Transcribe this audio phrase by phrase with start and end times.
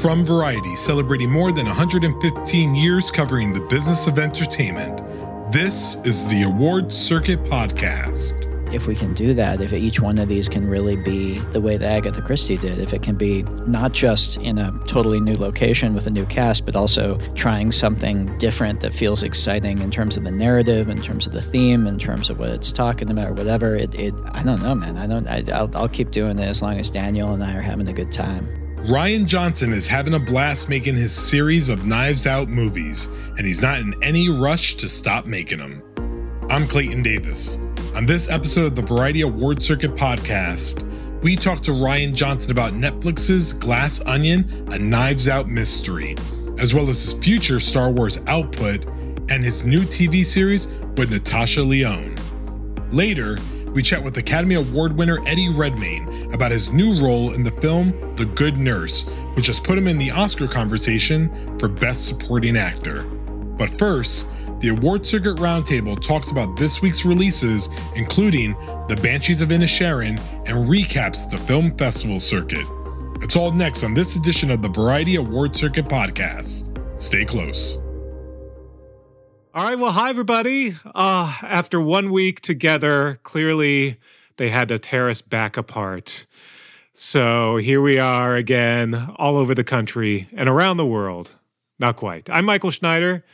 [0.00, 5.02] From Variety, celebrating more than 115 years covering the business of entertainment,
[5.52, 8.32] this is the Award Circuit Podcast.
[8.72, 11.76] If we can do that, if each one of these can really be the way
[11.76, 15.92] that Agatha Christie did, if it can be not just in a totally new location
[15.92, 20.24] with a new cast, but also trying something different that feels exciting in terms of
[20.24, 23.34] the narrative, in terms of the theme, in terms of what it's talking about, or
[23.34, 23.76] whatever.
[23.76, 24.96] It, it I don't know, man.
[24.96, 25.28] I don't.
[25.28, 27.92] I, I'll, I'll keep doing it as long as Daniel and I are having a
[27.92, 28.48] good time.
[28.84, 33.60] Rian Johnson is having a blast making his series of Knives Out movies, and he's
[33.60, 35.82] not in any rush to stop making them.
[36.48, 37.58] I'm Clayton Davis.
[37.94, 40.82] On this episode of the Variety Award Circuit podcast,
[41.22, 46.16] we talk to Rian Johnson about Netflix's Glass Onion, a Knives Out mystery,
[46.56, 48.86] as well as his future Star Wars output
[49.28, 52.16] and his new TV series with Natasha Lyonne.
[52.92, 53.36] Later,
[53.72, 58.14] we chat with Academy Award winner Eddie Redmayne about his new role in the film
[58.16, 59.04] The Good Nurse,
[59.34, 63.04] which has put him in the Oscar conversation for Best Supporting Actor.
[63.04, 64.26] But first,
[64.60, 68.52] the Award Circuit Roundtable talks about this week's releases, including
[68.88, 72.66] The Banshees of Inisherin, and recaps the film festival circuit.
[73.22, 76.66] It's all next on this edition of the Variety Award Circuit podcast.
[77.00, 77.78] Stay close.
[79.52, 79.76] All right.
[79.76, 80.76] Well, hi, everybody.
[80.94, 83.98] Uh, after one week together, clearly
[84.36, 86.24] they had to tear us back apart.
[86.94, 91.32] So here we are again, all over the country and around the world.
[91.80, 92.30] Not quite.
[92.30, 93.24] I'm Michael Schneider,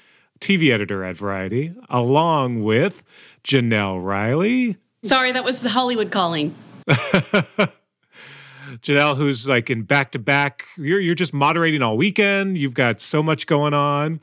[0.40, 3.02] TV editor at Variety, along with
[3.44, 4.78] Jenelle Riley.
[5.02, 6.54] Sorry, that was the Hollywood calling.
[8.80, 10.64] Jenelle, who's like in back to back.
[10.78, 12.56] You're you're just moderating all weekend.
[12.56, 14.20] You've got so much going on.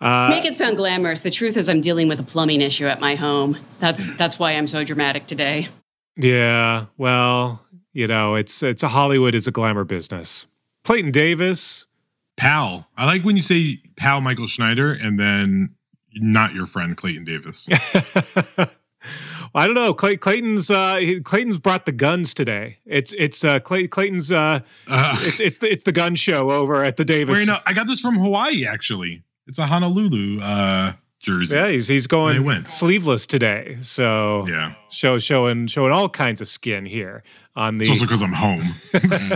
[0.00, 1.20] Uh, Make it sound glamorous.
[1.20, 3.58] The truth is, I'm dealing with a plumbing issue at my home.
[3.78, 5.68] That's that's why I'm so dramatic today.
[6.16, 7.62] Yeah, well,
[7.92, 10.46] you know, it's it's a Hollywood is a glamour business.
[10.84, 11.86] Clayton Davis,
[12.36, 12.88] pal.
[12.96, 15.74] I like when you say pal Michael Schneider and then
[16.14, 17.68] not your friend Clayton Davis.
[18.56, 18.68] well,
[19.54, 19.94] I don't know.
[19.94, 22.78] Clay, Clayton's uh, Clayton's brought the guns today.
[22.86, 26.84] It's it's uh, Clay, Clayton's uh, uh, it's it's the, it's the gun show over
[26.84, 27.38] at the Davis.
[27.38, 29.22] Wait, no, I got this from Hawaii actually.
[29.48, 31.56] It's a Honolulu uh, jersey.
[31.56, 33.76] Yeah, he's he's going sleeveless today.
[33.80, 37.22] So yeah, show showing showing all kinds of skin here
[37.54, 37.82] on the.
[37.82, 38.74] It's also because I'm home.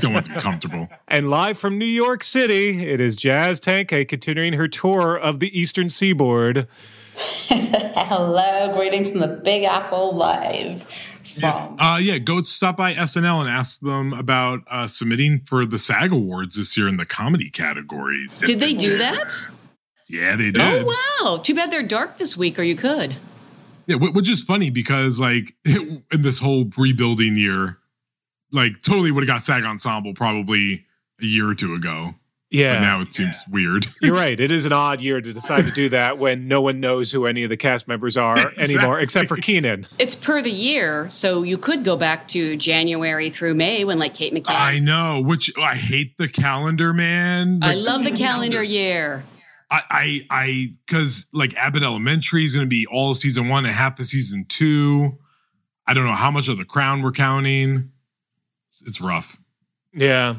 [0.00, 0.88] Don't want to be comfortable.
[1.08, 5.58] And live from New York City, it is Jazz Tangcay continuing her tour of the
[5.58, 6.68] Eastern Seaboard.
[7.14, 10.88] Hello, greetings from the Big Apple live.
[11.36, 15.78] Yeah, uh, yeah, go stop by SNL and ask them about uh, submitting for the
[15.78, 18.38] SAG Awards this year in the comedy categories.
[18.38, 19.32] Did they do that?
[20.10, 20.60] Yeah, they oh, did.
[20.60, 21.38] Oh wow!
[21.38, 23.16] Too bad they're dark this week, or you could.
[23.86, 27.78] Yeah, which is funny because like in this whole rebuilding year,
[28.52, 30.86] like totally would have got SAG Ensemble probably
[31.20, 32.14] a year or two ago.
[32.50, 32.74] Yeah.
[32.74, 33.52] But now it seems yeah.
[33.52, 33.86] weird.
[34.02, 34.38] You're right.
[34.38, 37.26] It is an odd year to decide to do that when no one knows who
[37.26, 38.76] any of the cast members are exactly.
[38.76, 39.86] anymore, except for Kenan.
[40.00, 44.14] It's per the year, so you could go back to January through May when like
[44.14, 44.56] Kate McKinnon.
[44.56, 47.60] I know, which I hate the calendar, man.
[47.60, 49.24] Like, I love the calendar year.
[49.70, 53.74] I, I, I, because like Abbott Elementary is going to be all season one and
[53.74, 55.18] half the season two.
[55.86, 57.90] I don't know how much of the Crown we're counting.
[58.68, 59.38] It's, it's rough.
[59.92, 60.36] Yeah.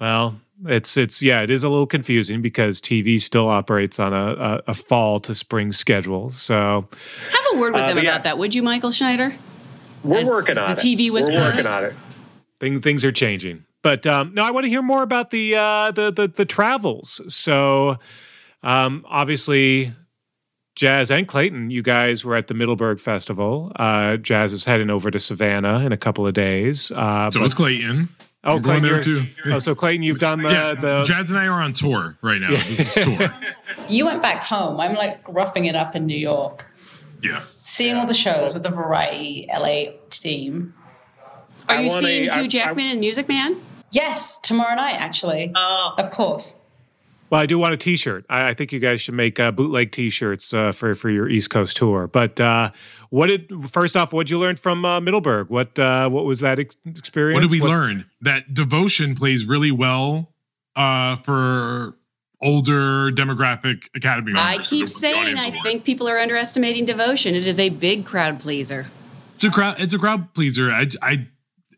[0.00, 4.32] Well, it's it's yeah, it is a little confusing because TV still operates on a,
[4.32, 6.30] a, a fall to spring schedule.
[6.30, 6.88] So
[7.30, 8.10] have a word with uh, them yeah.
[8.10, 9.34] about that, would you, Michael Schneider?
[10.02, 10.82] We're As working on the it.
[10.82, 11.94] The TV was we're working on it.
[12.60, 15.90] Thing, things are changing, but um, no, I want to hear more about the uh,
[15.90, 17.20] the, the the travels.
[17.28, 17.98] So
[18.66, 19.94] um, obviously,
[20.74, 23.70] Jazz and Clayton, you guys were at the Middleburg Festival.
[23.76, 26.90] Uh, Jazz is heading over to Savannah in a couple of days.
[26.90, 28.08] Uh, so but, is Clayton.
[28.42, 29.26] Oh, You're Clayton, there too.
[29.46, 32.40] Oh, so Clayton, you've done the, yeah, the Jazz and I are on tour right
[32.40, 32.50] now.
[32.50, 32.64] Yeah.
[32.64, 33.28] This is tour.
[33.88, 34.80] you went back home.
[34.80, 36.66] I'm like roughing it up in New York.
[37.22, 37.42] Yeah.
[37.62, 40.74] Seeing all the shows with the Variety LA team.
[41.68, 43.60] Are I you seeing Hugh Jackman I, and Music Man?
[43.92, 45.52] Yes, tomorrow night actually.
[45.54, 45.94] Oh.
[45.98, 46.60] Of course.
[47.28, 48.24] Well, I do want a T-shirt.
[48.30, 51.50] I, I think you guys should make uh, bootleg T-shirts uh, for for your East
[51.50, 52.06] Coast tour.
[52.06, 52.70] But uh,
[53.10, 54.12] what did first off?
[54.12, 55.50] What did you learn from uh, Middleburg?
[55.50, 57.36] What uh, what was that ex- experience?
[57.36, 58.08] What did we learn?
[58.20, 60.32] That devotion plays really well
[60.76, 61.96] uh, for
[62.42, 64.58] older demographic Academy members.
[64.60, 67.34] I keep saying I think people are underestimating devotion.
[67.34, 68.86] It is a big crowd pleaser.
[69.34, 69.80] it's a crowd.
[69.80, 70.70] It's a crowd pleaser.
[70.70, 71.26] I, I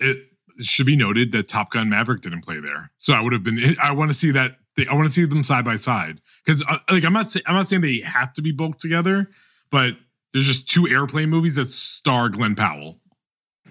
[0.00, 0.18] it
[0.60, 3.58] should be noted that Top Gun Maverick didn't play there, so I would have been.
[3.82, 4.56] I want to see that.
[4.86, 7.34] I want to see them side by side because, uh, like, I'm not.
[7.46, 9.30] I'm not saying they have to be both together,
[9.70, 9.96] but
[10.32, 13.00] there's just two airplane movies that star Glen Powell.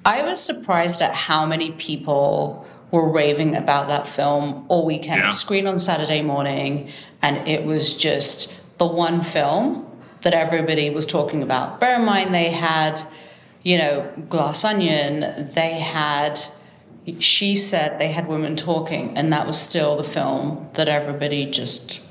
[0.05, 5.21] I was surprised at how many people were raving about that film all weekend.
[5.21, 5.31] Yeah.
[5.31, 9.85] Screened on Saturday morning, and it was just the one film
[10.21, 11.79] that everybody was talking about.
[11.79, 13.01] Bear in mind, they had,
[13.63, 16.41] you know, Glass Onion, they had.
[17.19, 22.01] She said they had women talking, and that was still the film that everybody just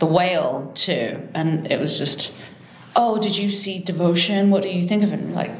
[0.00, 2.32] the whale too, and it was just,
[2.96, 4.50] oh, did you see Devotion?
[4.50, 5.20] What do you think of it?
[5.28, 5.52] Like,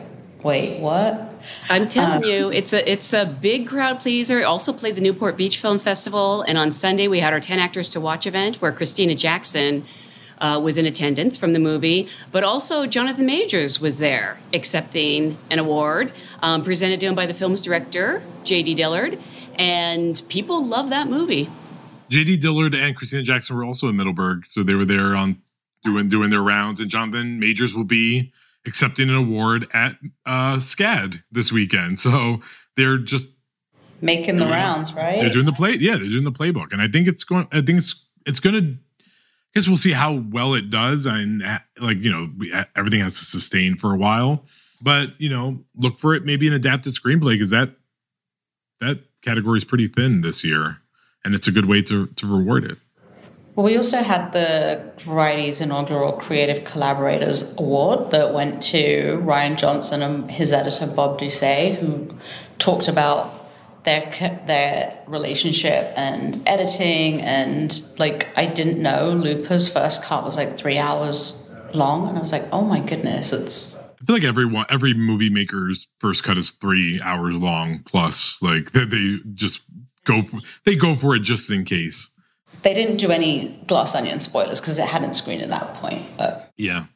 [0.42, 1.30] wait, what?
[1.68, 4.40] I'm telling uh, you, it's a it's a big crowd pleaser.
[4.40, 7.58] It also played the Newport Beach Film Festival, and on Sunday we had our 10
[7.58, 9.84] Actors to Watch event where Christina Jackson
[10.40, 15.58] uh, was in attendance from the movie, but also Jonathan Majors was there accepting an
[15.58, 18.74] award um, presented to him by the film's director J.D.
[18.74, 19.18] Dillard,
[19.56, 21.48] and people love that movie.
[22.10, 25.40] JD Dillard and Christina Jackson were also in Middleburg, so they were there on
[25.84, 26.80] doing doing their rounds.
[26.80, 28.32] And Jonathan Majors will be
[28.66, 29.96] accepting an award at
[30.26, 32.00] uh, SCAD this weekend.
[32.00, 32.40] So
[32.76, 33.28] they're just
[34.02, 35.20] Making the rounds, right?
[35.20, 35.74] they're doing the play.
[35.74, 37.46] Yeah, they're doing the playbook, and I think it's going.
[37.52, 38.76] I think it's it's going to.
[39.54, 43.18] Guess we'll see how well it does, and uh, like you know, uh, everything has
[43.18, 44.44] to sustain for a while.
[44.80, 47.76] But you know, look for it maybe an adapted screenplay because that
[48.80, 50.78] that category is pretty thin this year,
[51.24, 52.78] and it's a good way to to reward it.
[53.56, 60.02] Well, we also had the Variety's inaugural Creative Collaborators Award that went to Rian Johnson
[60.02, 62.08] and his editor Bob Ducsay, who
[62.58, 63.39] talked about
[63.84, 64.10] their
[64.46, 70.78] their relationship and editing and like I didn't know Looper's first cut was like three
[70.78, 74.94] hours long, and I was like, oh my goodness, it's I feel like everyone, every
[74.94, 78.42] movie maker's first cut is three hours long plus.
[78.42, 79.60] Like they, they just
[80.04, 82.08] go, for, they go for it just in case.
[82.62, 86.50] they didn't do any Glass Onion spoilers because it hadn't screened at that point, but.
[86.56, 86.86] Yeah,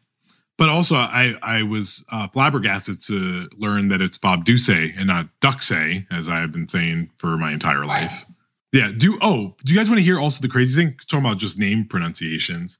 [0.56, 5.28] but also I I was uh, flabbergasted to learn that it's Bob Ducey and not
[5.40, 8.24] Duxey, as I have been saying for my entire life.
[8.72, 8.90] Yeah.
[8.96, 10.96] Do oh, do you guys want to hear also the crazy thing?
[11.06, 12.78] Talking about just name pronunciations,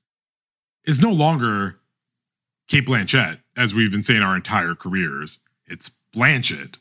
[0.85, 1.81] is no longer
[2.69, 5.41] Cate Blanchett as we've been saying our entire careers.
[5.67, 6.77] It's Blanchett.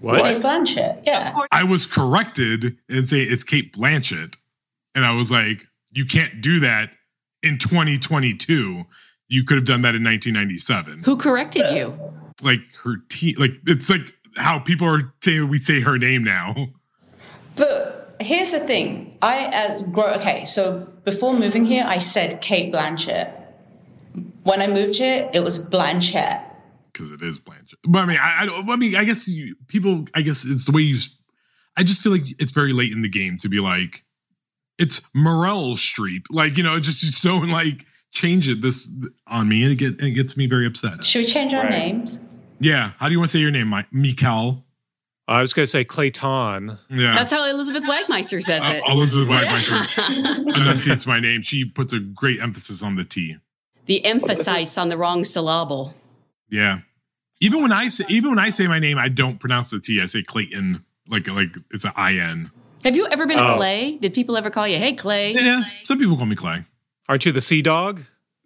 [0.00, 0.22] What?
[0.22, 1.38] Cate Blanchett, yeah.
[1.52, 4.36] I was corrected and say it's Cate Blanchett.
[4.94, 6.90] And I was like, you can't do that
[7.42, 8.84] in 2022.
[9.30, 11.04] You could have done that in 1997.
[11.04, 11.98] Who corrected you?
[12.42, 16.68] Like her team, like it's like how people are saying we say her name now.
[17.54, 19.16] But here's the thing.
[19.22, 23.32] I as grow okay, so before moving here, I said Cate Blanchett.
[24.42, 26.44] When I moved here, it was Blanchett.
[26.92, 27.74] Because it is Blanchett.
[27.84, 30.72] But I mean, I, I, I mean, I guess you, people, I guess it's the
[30.72, 30.98] way you,
[31.76, 34.04] I just feel like it's very late in the game to be like,
[34.76, 36.24] it's Morel Streep.
[36.30, 38.90] Like, you know, it's just so like change it this
[39.26, 41.04] on me and it, get, it gets me very upset.
[41.04, 41.70] Should we change our Right.
[41.70, 42.24] names?
[42.58, 42.92] Yeah.
[42.98, 43.90] How do you want to say your name, Mike?
[43.92, 44.62] Mikal?
[45.28, 46.76] I was going to say Clayton.
[46.90, 47.14] Yeah.
[47.14, 48.82] That's how Elizabeth Wagmeister says Uh, it.
[48.90, 51.40] Elizabeth Wagmeister enunciates my name.
[51.42, 53.36] She puts a great emphasis on the T.
[53.86, 55.94] the emphasis on the wrong syllable.
[56.50, 56.80] Yeah.
[57.40, 60.00] Even when I say even when I say my name, I don't pronounce the T.
[60.02, 62.50] I say Clayton, like like it's an I N.
[62.84, 63.56] Have you ever been a Oh.
[63.56, 63.96] Clay?
[63.98, 65.32] Did people ever call you, hey, Clay?
[65.32, 65.62] Yeah.
[65.84, 66.64] Some people call me Clay.
[67.10, 68.02] Aren't you the sea dog?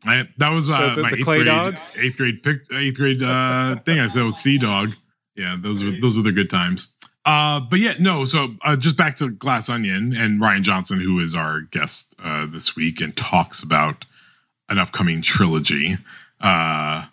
[0.06, 1.76] I, that was uh, The- the- my the eighth grade dog?
[1.97, 2.40] eighth grade
[2.73, 4.00] eighth grade uh, thing.
[4.00, 4.97] I said was Sea Dog.
[5.37, 6.94] Yeah, those are those are the good times.
[7.26, 8.25] Uh, but yeah, no.
[8.25, 12.47] So uh, just back to Glass Onion and Rian Johnson, who is our guest uh,
[12.47, 14.06] this week and talks about
[14.71, 15.99] an upcoming trilogy.
[16.40, 17.04] Uh,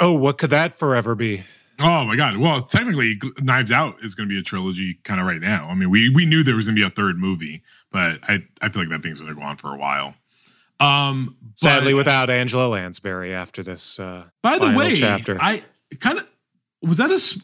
[0.00, 1.42] Oh, what could that forever be?
[1.80, 2.36] Oh my god!
[2.36, 5.66] Well, technically, Knives Out is going to be a trilogy kind of right now.
[5.68, 8.44] I mean, we we knew there was going to be a third movie, but I
[8.62, 10.14] I feel like that thing's going to go on for a while.
[10.80, 13.98] Um, but- Sadly, without Angela Lansbury after this.
[13.98, 15.36] Uh, by the final way, chapter.
[15.40, 15.64] I
[16.00, 16.26] kind of
[16.82, 17.14] was that a.
[17.14, 17.42] s-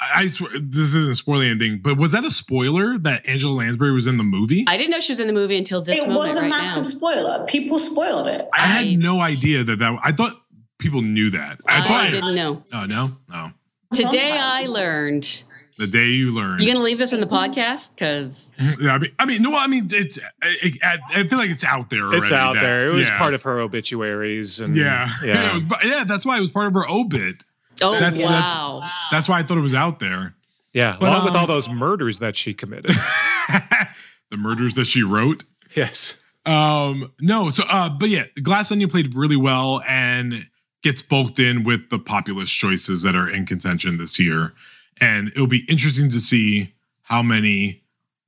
[0.00, 3.92] I, I swear this isn't spoiling anything, but was that a spoiler that Angela Lansbury
[3.92, 4.64] was in the movie?
[4.66, 6.48] I, I didn't know she was in the movie until this it was a right
[6.48, 6.88] massive now.
[6.88, 7.44] spoiler.
[7.46, 8.48] People spoiled it.
[8.54, 9.98] had I- had no idea that that.
[10.02, 10.40] I thought
[10.78, 11.60] people knew that.
[11.68, 12.10] I, I, thought.
[12.10, 12.64] didn't know.
[12.72, 13.50] Oh no, no.
[13.92, 15.44] Today I learned
[15.78, 16.60] The day you learn.
[16.60, 17.94] You gonna leave this in the podcast?
[17.94, 20.18] Because Yeah, I mean, I mean, no, I mean, it's.
[20.42, 22.02] I, I, I feel like it's out there.
[22.02, 22.88] Already, It's out that- there.
[22.88, 23.16] It was yeah.
[23.18, 25.56] part of her obituaries, and Yeah, yeah.
[25.56, 27.44] it was, yeah, that's why it was part of her obit.
[27.80, 30.34] oh That's- that's- wow, That's why I thought it was out there.
[30.74, 32.90] Yeah, But, along with um, all those murders that she committed.
[34.30, 35.44] the murders that she wrote.
[35.74, 36.18] yes.
[36.44, 40.48] Um, no, so uh, but yeah, Glass Onion played really well and
[40.82, 44.52] gets bulked in with the populist choices that are in contention this year.
[45.00, 47.82] And it'll be interesting to see how many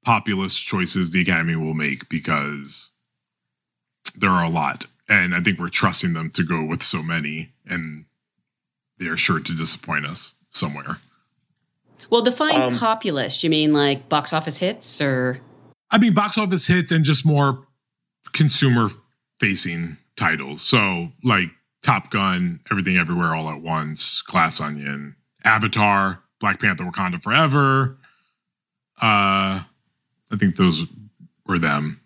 [0.04, 2.90] populist choices the Academy will make because
[4.16, 4.86] there are a lot.
[5.08, 8.06] And I think we're trusting them to go with so many, and
[8.98, 10.98] they're sure to disappoint us somewhere.
[12.10, 13.44] well, define Um, populist.
[13.44, 15.40] You mean like box office hits or?
[15.90, 17.66] I mean, box office hits and just more
[18.32, 18.88] consumer
[19.38, 20.62] facing titles.
[20.62, 21.50] So, like
[21.82, 27.96] Top Gun, Everything Everywhere All at Once, Glass Onion, Avatar, Black Panther Wakanda Forever.
[29.00, 29.64] Uh,
[30.30, 30.84] I think those
[31.46, 32.02] were them.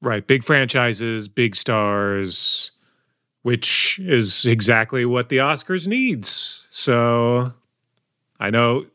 [0.00, 0.26] Right.
[0.26, 2.70] Big franchises, big stars,
[3.42, 6.66] which is exactly what the Oscars needs.
[6.70, 7.52] So
[8.40, 8.86] I know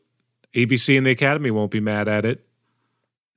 [0.52, 2.44] ABC and the Academy won't be mad at it.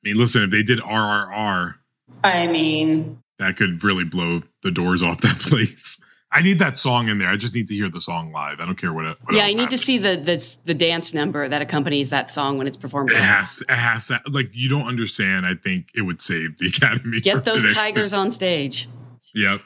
[0.04, 1.76] I mean, listen, if they did RRR,
[2.24, 6.04] I mean, that could really blow the doors off that place.
[6.36, 7.30] I need that song in there.
[7.30, 8.60] I just need to hear the song live.
[8.60, 9.06] I don't care what.
[9.24, 12.58] what yeah, I need to see the, the the dance number that accompanies that song
[12.58, 13.12] when it's performed.
[13.12, 15.46] It has, it has to, like, you don't understand.
[15.46, 17.22] I think it would save the Academy.
[17.22, 18.90] Get those tigers on stage.
[19.34, 19.62] Yep.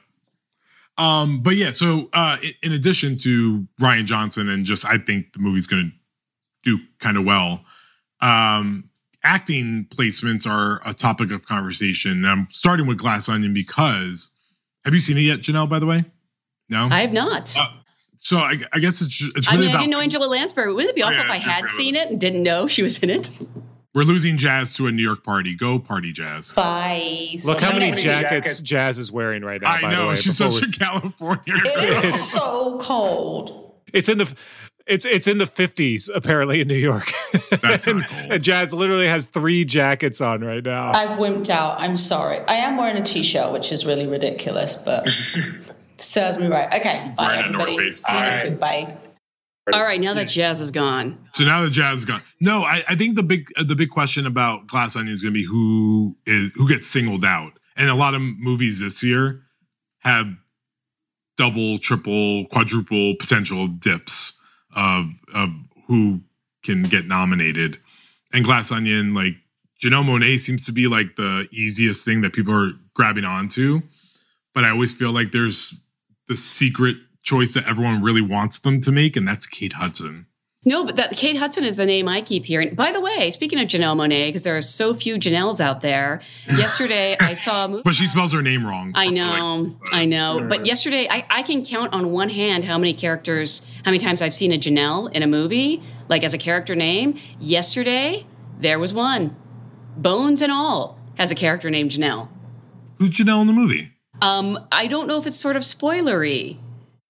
[0.99, 5.39] Um, but yeah, so uh, in, addition to Rian Johnson, and just I think the
[5.39, 7.63] movie's going to do kind of well.
[8.21, 8.91] Um,
[9.23, 12.25] acting placements are a topic of conversation.
[12.25, 14.29] I'm starting with Glass Onion because
[14.85, 15.67] have you seen it yet, Jenelle?
[15.67, 16.05] By the way,
[16.69, 16.87] no.
[16.91, 17.53] I have not.
[17.57, 17.67] Uh,
[18.17, 20.73] so I, I guess it's ju- it's I really mean, I didn't know Angela Lansbury.
[20.73, 22.67] Wouldn't it be Oh, awful yeah, if I had fair seen it and didn't know
[22.67, 23.31] she was in it?
[23.95, 25.55] we're losing Jazz to a New York party.
[25.55, 26.55] Go party, Jazz.
[26.55, 27.29] bye.
[27.45, 28.61] Look how many next jackets.
[28.61, 29.71] Jazz is wearing right now.
[29.71, 31.43] I by the know way, she's such we- a California.
[31.47, 31.83] It girl.
[31.83, 33.73] is so cold.
[33.93, 34.31] It's in the
[34.85, 37.11] it's it's in the fifties apparently in New York.
[37.61, 38.31] That's not and, cold.
[38.31, 40.91] and Jazz literally has three jackets on right now.
[40.93, 41.79] I've wimped out.
[41.81, 42.39] I'm sorry.
[42.47, 45.07] I am wearing a t-shirt, which is really ridiculous, but
[46.01, 46.67] serves me right.
[46.73, 47.77] Okay, bye Wearing everybody.
[47.77, 48.49] North See you next Bye.
[48.49, 48.59] week.
[48.59, 49.77] Bye.
[49.77, 51.17] All right, now that Jazz is gone.
[51.33, 52.23] So now that jazz is gone.
[52.39, 55.33] No, I, I think the big uh, the big question about Glass Onion is going
[55.33, 57.53] to be who is who gets singled out.
[57.77, 59.41] And a lot of movies this year
[59.99, 60.27] have
[61.37, 64.33] double, triple, quadruple potential dips
[64.75, 65.51] of of
[65.87, 66.21] who
[66.63, 67.77] can get nominated.
[68.33, 69.35] And Glass Onion, like
[69.83, 73.81] Janelle Monáe, seems to be like the easiest thing that people are grabbing onto.
[74.53, 75.79] But I always feel like there's
[76.29, 80.27] the secret choice that everyone really wants them to make, and that's Kate Hudson.
[80.65, 82.75] No, but that Kate Hudson is the name I keep hearing.
[82.75, 86.21] By the way, speaking of Janelle Monáe, because there are so few Janelles out there.
[86.47, 87.83] Yesterday, I saw a movie.
[87.83, 88.91] But she spells her name wrong.
[88.93, 90.45] I know, I know.
[90.47, 94.21] But yesterday, I, I can count on one hand how many characters, how many times
[94.21, 97.17] I've seen a Janelle in a movie, like as a character name.
[97.39, 98.25] Yesterday,
[98.59, 99.37] there was one.
[99.95, 102.27] Bones and all has a character named Janelle.
[102.97, 103.93] Who's Janelle in the movie?
[104.21, 106.57] Um, I don't know if it's sort of spoilery.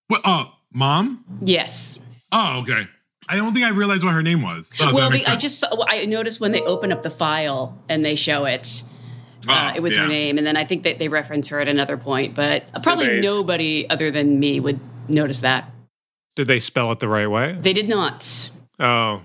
[0.08, 0.22] What?
[0.24, 1.24] Uh, mom?
[1.42, 2.00] Yes.
[2.32, 2.88] Oh, okay.
[3.28, 4.74] I don't think I realized what her name was.
[4.82, 8.04] Oh, well, makes I just saw, I noticed when they open up the file and
[8.04, 8.84] they show it.
[9.48, 11.70] Uh, Oh, it was her name, and then I think that they reference her at
[11.70, 15.72] another point, but probably they nobody other than me would notice that.
[16.36, 17.56] Did they spell it the right way?
[17.58, 18.50] They did not.
[18.80, 19.22] Oh,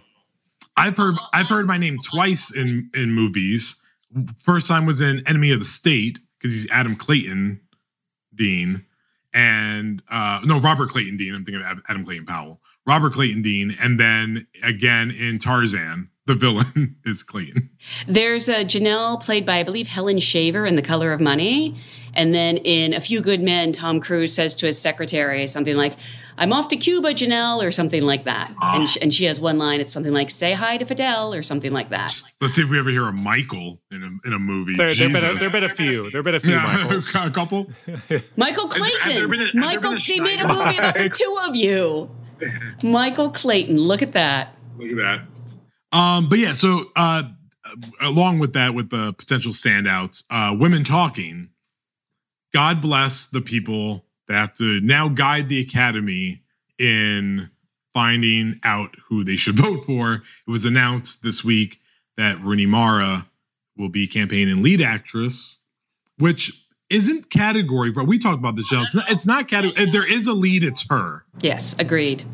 [0.76, 3.76] I've heard I've heard my name twice in in movies.
[4.38, 7.61] First time was in Enemy of the State because he's Adam Clayton
[8.37, 8.85] Dean,
[9.33, 11.35] and uh, no Robert Clayton Dean.
[11.35, 12.61] I'm thinking of Adam Clayton Powell.
[12.87, 17.71] Robert Clayton Dean, and then again in Tarzan, the villain is Clayton.
[18.07, 21.76] There's a Janelle played by, I believe, Helen Shaver in The Color of Money.
[22.16, 25.95] And then in A Few Good Men, Tom Cruise says to his secretary something like,
[26.38, 28.52] I'm off to Cuba, Janelle, or something like that.
[28.61, 28.78] Ah.
[28.78, 31.43] And, sh- and she has one line, it's something like, say hi to Fidel, or
[31.43, 32.23] something like that.
[32.40, 34.76] Let's see if we ever hear a Michael in a in a movie.
[34.76, 35.40] there there been a, Jesus.
[35.40, 36.11] there been a few.
[36.11, 36.52] There been a few.
[36.52, 37.14] yeah, Michaels.
[37.14, 37.71] a couple.
[38.37, 39.59] Michael Has- has there Clayton!
[39.59, 42.11] a- Michael, they made a movie about the two of you.
[42.83, 44.57] Michael Clayton, look at that.
[44.76, 45.21] Look at that.
[45.94, 47.22] Um, but yeah, so uh,
[48.00, 51.50] along with that, with the potential standouts, uh, women talking.
[52.52, 56.42] God bless the people that have to now guide the academy
[56.78, 57.50] in
[57.92, 60.14] finding out who they should vote for.
[60.14, 61.80] It was announced this week
[62.16, 63.26] that Rooney Mara
[63.76, 65.58] will be campaigning lead actress,
[66.18, 68.82] which isn't category, but we talked about the show.
[68.82, 69.90] It's not, it's not category.
[69.90, 71.24] There is a lead, it's her.
[71.40, 72.24] Yes, agreed.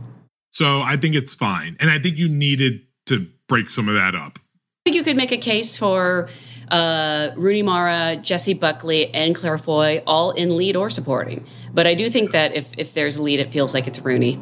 [0.50, 1.76] So I think it's fine.
[1.80, 4.38] And I think you needed to break some of that up.
[4.38, 6.30] I think you could make a case for
[6.70, 11.44] uh, Rooney Mara, Jessie Buckley, and Claire Foy all in lead or supporting.
[11.74, 14.40] But I do think that if if there's a lead, it feels like it's Rooney.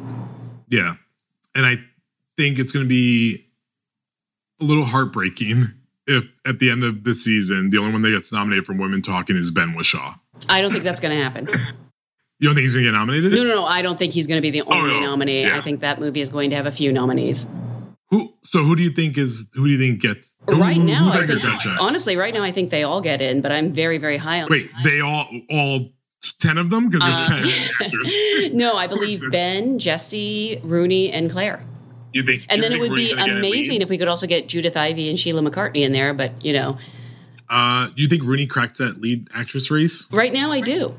[0.69, 0.95] Yeah.
[1.55, 1.77] And I
[2.37, 3.47] think it's going to be
[4.61, 5.73] a little heartbreaking
[6.07, 9.01] if at the end of the season, the only one that gets nominated from Women
[9.01, 10.15] Talking is Ben Whishaw.
[10.47, 11.47] I don't think that's going to happen.
[12.39, 13.33] You don't think he's going to get nominated?
[13.33, 13.65] No, no, no.
[13.65, 15.07] I don't think he's going to be the only no.
[15.07, 15.41] nominee.
[15.41, 15.57] Yeah.
[15.57, 17.47] I think that movie is going to have a few nominees.
[18.11, 18.33] Who?
[18.43, 19.47] So who do you think is?
[19.55, 20.35] Who do you think gets?
[20.47, 21.43] who- right who- now, I think
[21.79, 23.41] honestly, right now, I think they all get in.
[23.41, 24.47] But I'm very, very high on.
[24.49, 25.91] Wait, they all all
[26.39, 28.13] ten of them because there's Uh, ten actors.
[28.53, 31.63] no, I believe Ben, Jessie, Rooney, and Claire.
[32.11, 32.45] You think?
[32.49, 33.53] And you then it would Rooney's be gonna get a lead?
[33.53, 36.13] amazing if we could also get Judith Ivey and Sheila McCarthy in there.
[36.15, 36.77] But you know,
[37.47, 40.07] Uh, you think Rooney cracks that lead actress race?
[40.11, 40.95] right now I do.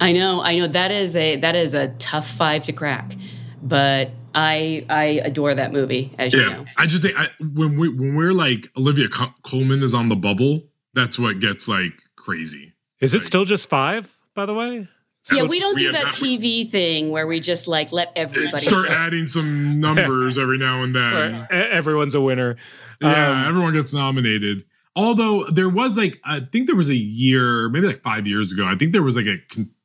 [0.00, 3.14] I know, I know that is a that is a tough five to crack,
[3.62, 6.64] but I I adore that movie, as you Yeah, know.
[6.76, 10.16] I just think I, when we when we're like Olivia Co- Colman is on the
[10.16, 12.74] bubble, that's what gets like crazy.
[13.00, 14.88] Is it still just five, by the way?
[15.32, 18.62] Yeah, we don't do that not- TV thing where we just like let everybody.
[18.64, 18.94] Start vote.
[18.96, 21.46] adding some numbers every now and then.
[21.50, 22.56] Everyone's a winner.
[23.02, 24.64] Yeah, Um, everyone gets nominated.
[24.96, 28.64] Although there was like, I think there was a year, maybe like five years ago.
[28.66, 29.77] I think there was like a con- like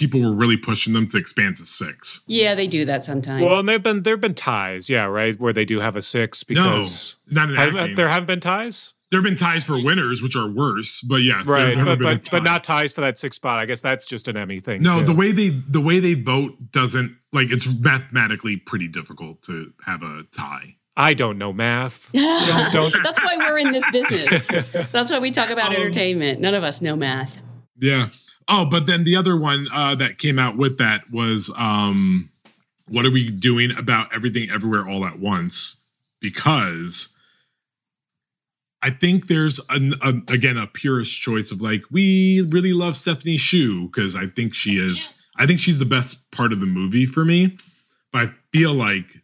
[0.00, 2.22] people were really pushing them to expand to six.
[2.26, 3.44] Yeah, they do that sometimes.
[3.44, 6.42] Well, and they've been there've been ties, yeah, right, where they do have a six
[6.42, 7.94] because no, not in Have- acting.
[7.96, 11.02] there haven't been ties, there have been ties for winners, which are worse.
[11.02, 11.74] But yes, right?
[11.76, 13.58] there But been a but, but not ties for that six spot.
[13.60, 14.82] I guess that's just an Emmy thing.
[14.82, 15.06] No, too.
[15.06, 20.02] the way they the way they vote doesn't like it's mathematically pretty difficult to have
[20.02, 20.76] a tie.
[20.96, 22.10] I don't know math.
[22.12, 24.46] don't, don't That's why we're in this business.
[24.92, 26.40] That's why we talk about Um, entertainment.
[26.40, 27.38] None of us know math.
[27.78, 28.08] Yeah.
[28.52, 32.30] Oh, but then the other one uh, that came out with that was um,
[32.88, 35.80] what are we doing about everything everywhere all at once?
[36.20, 37.10] Because
[38.82, 43.38] I think there's an, a, again a purist choice of like we really love Stephanie
[43.38, 47.06] Hsu because I think she is I think she's the best part of the movie
[47.06, 47.56] for me.
[48.12, 49.22] But I feel like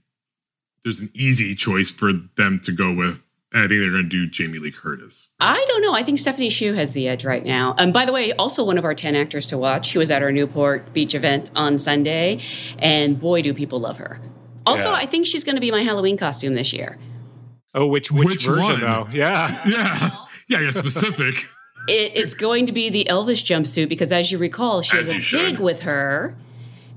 [0.84, 3.22] there's an easy choice for them to go with,
[3.56, 5.30] and I think they're going to do Jamie Lee Curtis.
[5.40, 5.94] I don't know.
[5.94, 7.74] I think Stephanie Hsu has the edge right now.
[7.78, 9.86] And by the way, also one of our 10 actors to watch.
[9.86, 12.40] She was at our Newport Beach event on Sunday,
[12.78, 14.20] and boy, do people love her.
[14.66, 14.96] Also, Yeah.
[14.96, 16.98] I think she's going to be my Halloween costume this year.
[17.74, 18.80] oh, which which, Which version one?
[18.80, 19.08] though?
[19.12, 20.10] Yeah, Yeah,
[20.48, 21.34] yeah, yeah, specific.
[21.88, 25.18] It, it's going to be the Elvis jumpsuit because, as you recall, she As has
[25.18, 25.40] a should.
[25.52, 26.34] pig with her.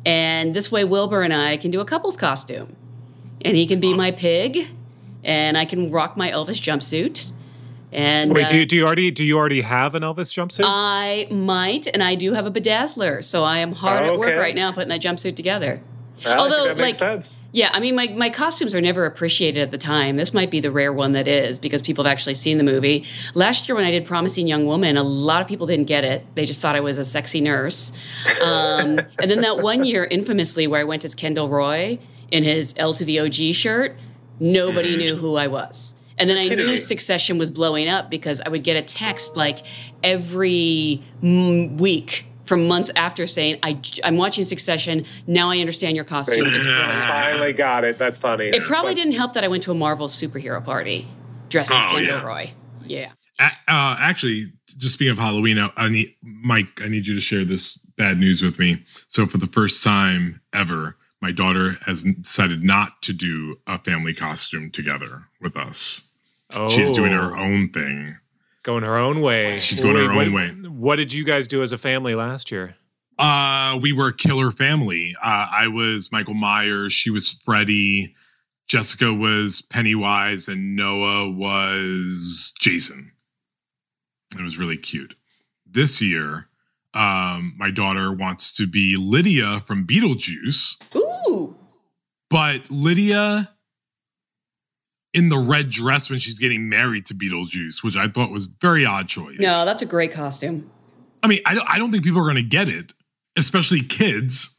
[0.04, 2.76] And this way, Wilbur and I can do a couple's costume.
[3.46, 4.68] And he can be my pig,
[5.24, 7.32] and I can rock my Elvis jumpsuit.
[7.92, 10.64] And Wait, uh, do, do you already do you already have an Elvis jumpsuit?
[10.66, 14.54] I might, and I do have a bedazzler, so I am hard at work right
[14.56, 15.82] now putting that jumpsuit together.
[16.26, 17.40] I Although, that makes like- sense.
[17.52, 20.18] Yeah, I mean, my, my costumes are never appreciated at the time.
[20.18, 23.06] This might be the rare one that is because people have actually seen the movie.
[23.34, 26.26] Last year, when I did Promising Young Woman, a lot of people didn't get it.
[26.36, 27.92] They just thought I was a sexy nurse.
[28.44, 31.98] Um, and then that one year, infamously, where I went as Kendall Roy
[32.30, 33.96] in his L to the OG shirt,
[34.40, 35.96] nobody knew who I was.
[36.18, 36.78] And then I knew.
[36.78, 39.60] Succession was blowing up because I would get a text like
[40.04, 45.06] every week from months after saying, I, am watching Succession.
[45.28, 46.46] Now I understand your costume.
[46.46, 46.66] It's.
[47.10, 47.98] Finally got it.
[47.98, 48.48] That's funny.
[48.48, 51.08] It probably didn't help that I went to a Marvel superhero party
[51.48, 52.26] dressed as Oh, Kendall yeah.
[52.26, 52.54] Roy.
[52.86, 53.12] Yeah.
[53.40, 54.48] Uh, actually,
[54.78, 56.82] just speaking of Halloween, I, I need Mike.
[56.82, 58.84] I need you to share this bad news with me.
[59.08, 64.14] So, for the first time ever, my daughter has decided not to do a family
[64.14, 66.08] costume together with us.
[66.56, 68.18] oh, She's doing her own thing.
[68.64, 69.58] going her own way.
[69.58, 70.50] She's going her what, own way.
[70.70, 72.76] What did you guys do as a family last year?
[73.18, 75.14] Uh, we were a killer family.
[75.22, 76.94] Uh, I was Michael Myers.
[76.94, 78.16] She was Freddy.
[78.68, 83.12] Jessica was Pennywise, and Noah was Jason.
[84.38, 85.16] It was really cute.
[85.66, 86.48] This year,
[86.94, 91.09] um, my daughter wants to be Lydia from Beetlejuice, Ooh.
[92.30, 93.50] But Lydia
[95.14, 98.86] in the red dress when she's getting married to Beetlejuice, which I thought was very
[98.86, 99.38] odd choice.
[99.40, 100.70] No, that's a great costume.
[101.24, 102.94] I mean, I don't, I don't think people are going to get it,
[103.38, 104.56] especially kids.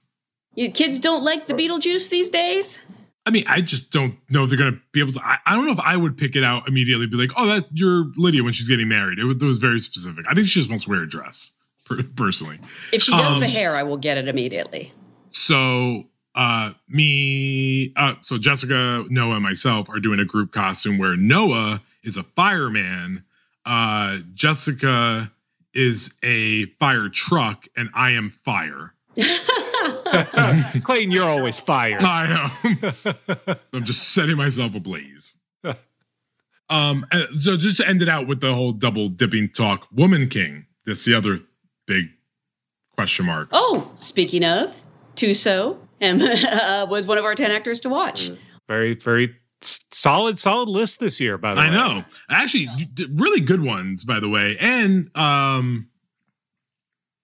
[0.57, 2.81] You, kids don't like the Beetlejuice these days?
[3.25, 5.21] I mean, I just don't know if they're going to be able to.
[5.25, 7.67] I, I don't know if I would pick it out immediately, be like, oh, that
[7.73, 9.19] you're Lydia when she's getting married.
[9.21, 10.25] It, was- it was very specific.
[10.29, 11.53] I think she just wants to wear a dress,
[11.87, 12.59] per, personally.
[12.93, 14.93] If she does Um, the hair, I will get it immediately.
[15.31, 21.17] So, uh, me, uh, so Jessica, Noah, and myself are doing a group costume where
[21.17, 23.25] Noah is a fireman,
[23.67, 25.33] uh, Jessica
[25.75, 28.95] is a fire truck, and I am fire.
[30.83, 32.93] Clayton, you're always fire I am.
[32.93, 35.37] so I'm just setting myself ablaze.
[36.71, 40.29] Um, uh, so just to end it out with the whole double dipping talk, Woman
[40.29, 40.67] King.
[40.87, 41.41] That's the other
[41.85, 42.11] big
[42.95, 43.49] question mark.
[43.51, 44.85] Oh, speaking of,
[45.17, 48.31] Thuso um, uh, was one of our 10 actors to watch.
[48.69, 51.67] Very, very solid, solid list this year, by the way.
[51.67, 52.05] I know.
[52.29, 52.69] Actually,
[53.15, 54.57] really good ones, by the way.
[54.61, 55.89] And um,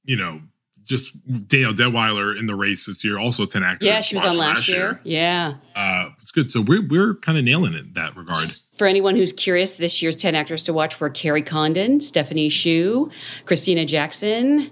[0.05, 0.41] you know,
[0.85, 1.17] just
[1.49, 3.87] Danielle Deadwyler in the race this year, also 10 actors.
[3.87, 5.01] Yeah, she was on watched last year.
[5.03, 5.55] Yeah.
[5.75, 6.51] Uh, it's good.
[6.51, 8.53] So we're we're kind of nailing it in that regard.
[8.73, 13.11] For anyone who's curious, this year's 10 actors to watch were Kerry Condon, Stephanie Hsu,
[13.45, 14.71] Christina Jackson,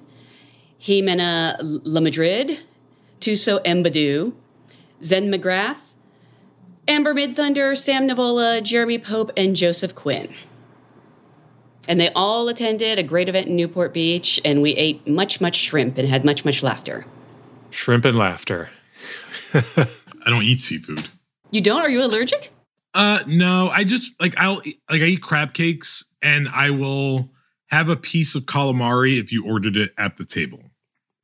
[0.80, 2.60] Ximena Lamadrid,
[3.24, 4.34] Thuso Mbedu,
[5.02, 5.92] Zen McGrath,
[6.86, 10.28] Amber Midthunder, Sam Nivola, Jeremy Pope, and Joseph Quinn.
[11.88, 15.56] And they all attended a great event in Newport Beach, and we ate much, much
[15.56, 17.06] shrimp and had much, much laughter.
[17.70, 18.68] Shrimp and laughter.
[19.54, 19.86] I
[20.26, 21.08] don't eat seafood.
[21.50, 21.80] You don't?
[21.80, 22.52] Are you allergic?
[22.92, 24.56] Uh, no, I just like I'll
[24.90, 27.30] like I eat crab cakes and I will
[27.68, 30.60] have a piece of calamari if you ordered it at the table.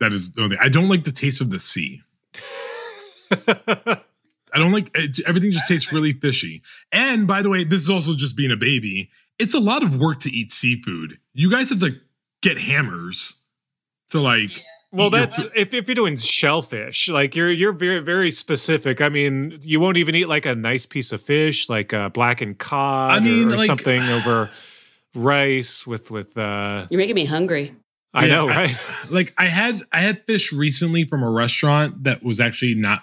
[0.01, 0.57] That is the only.
[0.59, 2.03] I don't like the taste of the sea.
[3.31, 5.53] I don't like it, everything.
[5.53, 6.63] Just tastes really fishy.
[6.91, 9.11] And by the way, this is also just being a baby.
[9.39, 11.19] It's a lot of work to eat seafood.
[11.33, 11.93] You guys have to
[12.43, 13.37] get hammers
[14.11, 14.65] to like.
[14.93, 19.01] Well, eat your that's if, if you're doing shellfish, like you're you're very very specific.
[19.01, 22.59] I mean, you won't even eat like a nice piece of fish, like uh, blackened
[22.59, 24.51] cod, I mean, or, like- something over
[25.15, 26.37] rice with with.
[26.37, 27.77] uh You're making me hungry.
[28.13, 28.79] I Yeah, know, right?
[29.11, 33.03] like I had I had fish recently from a restaurant that was actually not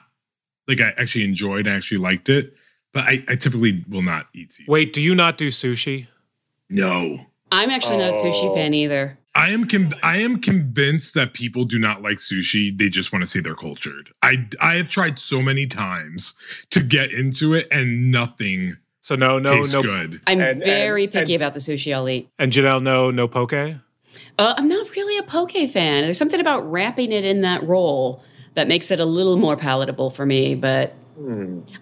[0.68, 1.68] like I actually enjoyed.
[1.68, 2.54] I actually liked it,
[2.94, 4.72] but I, I typically will not eat seafood.
[4.72, 6.08] Wait, do you not do sushi?
[6.70, 8.56] No, I'm actually not a sushi oh.
[8.56, 9.18] fan either.
[9.34, 12.76] I am com- I am convinced that people do not like sushi.
[12.78, 14.10] They just want to say they're cultured.
[14.22, 16.34] I I have tried so many times
[16.72, 19.82] to get into it, and nothing So no, no, no.
[19.82, 20.20] good.
[20.28, 22.28] I'm And- very and- picky and- about the sushi I'll eat.
[22.38, 23.54] And Jenelle, no, no poke.
[24.38, 26.04] Uh, I'm not really a poke fan.
[26.04, 30.10] There's something about wrapping it in that roll that makes it a little more palatable
[30.10, 30.56] for me.
[30.56, 30.96] But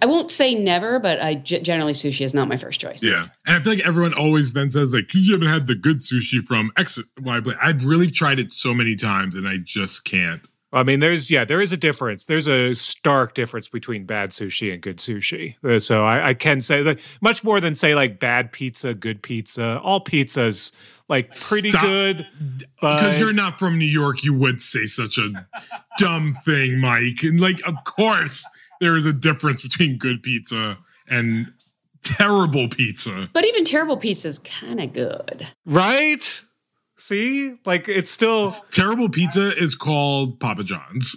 [0.01, 3.03] I won't say never, but I g- generally sushi is not my first choice.
[3.03, 5.75] Yeah, and I feel like everyone always then says like, "Cause you haven't had the
[5.75, 9.57] good sushi from X." Y, but I've really tried it so many times, and I
[9.57, 10.41] just can't.
[10.71, 12.25] I mean, there's yeah, there is a difference.
[12.25, 15.55] There's a stark difference between bad sushi and good sushi.
[15.63, 19.21] Uh, So I, I can say that much more than say like bad pizza, good
[19.21, 19.79] pizza.
[19.79, 20.71] All pizzas
[21.07, 21.83] like pretty Stop.
[21.83, 22.27] good,
[22.81, 25.47] Because you're not from New York, you would say such a
[25.99, 27.23] dumb thing, Mike.
[27.23, 28.47] And like, of course,
[28.81, 31.53] there is a difference between good pizza and
[32.03, 33.29] terrible pizza.
[33.33, 35.47] But even terrible pizza is kind of good.
[35.65, 36.41] right.
[36.97, 41.15] See, like it's still Terrible pizza is called Papa John's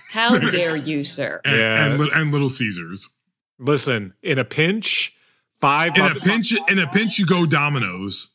[0.10, 1.40] How dare you, sir?
[1.44, 1.84] and, Yeah.
[1.86, 3.08] and, and Little Caesars.
[3.58, 5.14] listen in a pinch.
[5.60, 8.30] Five In a Papa- pinch, in a pinch, you go Domino's.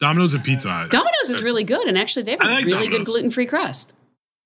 [0.00, 0.90] Domino's and Pizza Hut.
[0.90, 3.46] Domino's is really good, and actually, they have a I like really good gluten free
[3.46, 3.92] crust.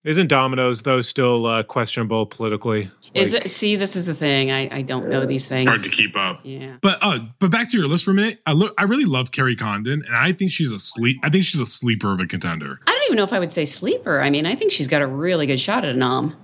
[0.04, 2.90] Isn't Domino's though still uh, questionable politically?
[3.14, 3.48] Is it?
[3.50, 4.50] See, this is the thing.
[4.50, 5.68] I, I don't know these things.
[5.68, 6.40] Hard to keep up.
[6.44, 6.76] Yeah.
[6.80, 8.40] But uh, but back to your list for a minute.
[8.46, 11.18] I look, I really love Kerry Condon, and I think she's a sleep.
[11.22, 12.80] I think she's a sleeper of a contender.
[12.86, 14.20] I don't even know if I would say sleeper.
[14.20, 16.36] I mean, I think she's got a really good shot at a nom.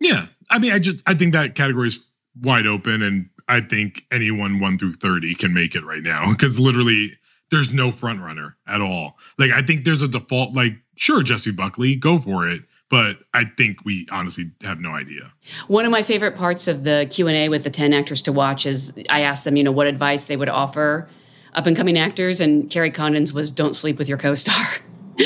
[0.00, 2.08] Yeah, I mean, I just I think that category is
[2.40, 6.58] wide open, and I think anyone one through thirty can make it right now because
[6.58, 7.12] literally
[7.52, 9.18] there's no front runner at all.
[9.38, 10.54] Like I think there's a default.
[10.54, 12.62] Like sure, Jessie Buckley, go for it.
[12.88, 15.32] But I think we honestly have no idea.
[15.66, 18.92] One of my favorite parts of the Q&A with the 10 actors to watch is
[19.08, 21.08] I asked them, you know, what advice they would offer
[21.54, 24.62] up and coming actors and Kerry Condon's was don't sleep with your co-star.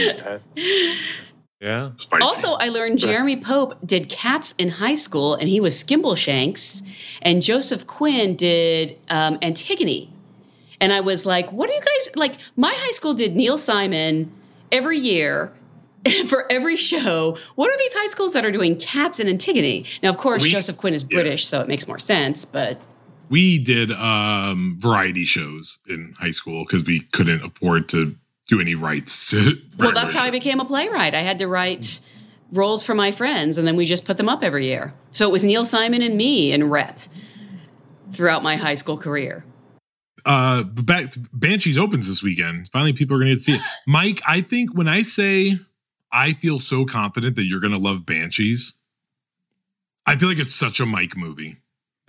[1.60, 1.90] yeah.
[1.96, 2.22] Spicy.
[2.22, 6.86] Also, I learned Jeremy Pope did Cats in high school and he was Skimbleshanks
[7.20, 10.12] and Joseph Quinn did um, Antigone.
[10.80, 14.32] And I was like, what are you guys like my high school did Neil Simon
[14.70, 15.52] every year
[16.28, 17.36] for every show.
[17.54, 19.84] What are these high schools that are doing Cats and Antigone?
[20.02, 22.80] Now, of course, We- Joseph Quinn is British, so it makes more sense, but
[23.28, 28.14] we did um variety shows in high school because we couldn't afford to
[28.48, 29.34] do any rights.
[29.78, 31.14] Well, that's how I became a playwright.
[31.14, 32.00] I had to write
[32.52, 34.94] roles for my friends, and then we just put them up every year.
[35.10, 36.98] So it was Neil Simon and me in rep
[38.12, 39.44] throughout my high school career.
[40.26, 42.68] Uh back to Banshees opens this weekend.
[42.72, 43.62] Finally, people are gonna get to see it.
[43.86, 45.54] Mike, I think when I say
[46.12, 48.74] I feel so confident that you're gonna love Banshees,
[50.06, 51.56] I feel like it's such a Mike movie.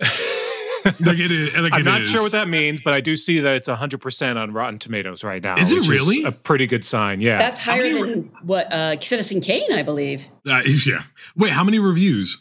[0.84, 1.56] like it is.
[1.58, 2.10] Like I'm it not is.
[2.10, 5.42] sure what that means, but I do see that it's 100% on Rotten Tomatoes right
[5.42, 5.56] now.
[5.56, 6.22] Is it which really?
[6.24, 7.20] a pretty good sign.
[7.20, 7.36] Yeah.
[7.38, 10.28] That's higher many than what uh, Citizen Kane, I believe.
[10.48, 11.02] Uh, yeah.
[11.36, 12.38] Wait, how many reviews?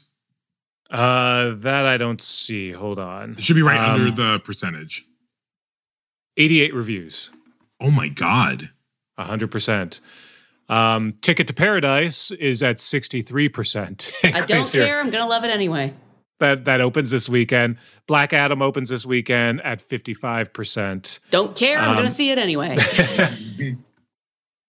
[0.92, 2.72] uh, that I don't see.
[2.72, 3.34] Hold on.
[3.38, 5.07] It should be right Um, under the percentage.
[6.38, 7.30] 88 reviews.
[7.82, 8.70] Oh my god.
[9.20, 10.00] 100%.
[10.70, 14.12] Um, Ticket to Paradise is at 63%.
[14.34, 15.00] I don't care.
[15.00, 15.94] I'm going to love it anyway.
[16.40, 17.78] That, that opens this weekend.
[18.06, 21.20] Black Adam opens this weekend at 55%.
[21.32, 21.80] Don't care.
[21.80, 22.78] I'm Um, going to see it anyway.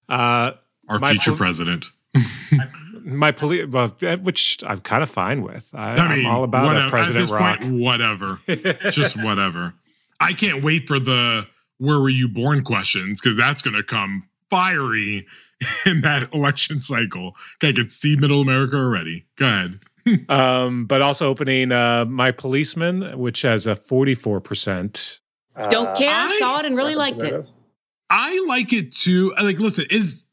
[0.08, 0.52] Uh,
[0.88, 1.86] Our My future pol- president.
[3.04, 5.68] my police, well, eh, which I'm kind of fine with.
[5.74, 6.86] I, I mean, am all about whatever.
[6.86, 7.60] a President At this Rock.
[7.60, 8.40] point, whatever.
[8.90, 9.74] Just whatever.
[10.18, 11.46] I can't wait for the
[11.78, 15.26] where were you born questions because that's going to come fiery
[15.86, 17.34] in that election cycle.
[17.62, 19.26] I can see middle America already.
[19.36, 19.80] Go ahead.
[20.28, 25.20] um, but also opening uh, My Policeman, which has a 44%.
[25.70, 26.10] don't care.
[26.14, 27.54] I- Saw it and really liked it.
[28.10, 29.34] I like it too.
[29.36, 30.24] I Like, listen, it's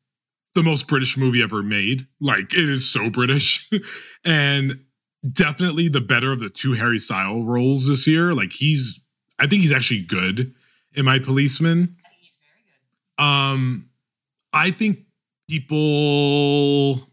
[0.53, 2.07] the most British movie ever made.
[2.21, 3.69] Like, it is so British,
[4.25, 4.79] and
[5.29, 8.33] definitely the better of the two Harry Style roles this year.
[8.33, 9.01] Like, he's,
[9.39, 10.53] I think he's actually good
[10.95, 11.95] in My Policeman.
[13.17, 13.89] Um,
[14.53, 14.99] I think
[15.49, 17.07] people,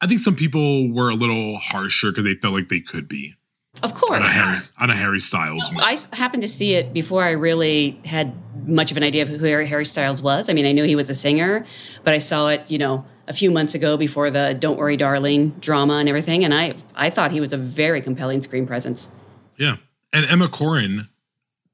[0.00, 3.34] I think some people were a little harsher because they felt like they could be
[3.82, 4.20] Of on course.
[4.20, 5.82] a Harry on a Harry Styles movie.
[5.84, 8.34] I happened to see it before I really had
[8.66, 10.48] much of an idea of who Harry Harry Styles was.
[10.48, 11.64] I mean, I knew he was a singer,
[12.04, 15.50] but I saw it, you know, a few months ago before the "Don't Worry, Darling"
[15.60, 19.10] drama and everything, and I I thought he was a very compelling screen presence.
[19.56, 19.76] Yeah.
[20.12, 21.08] And Emma Corrin,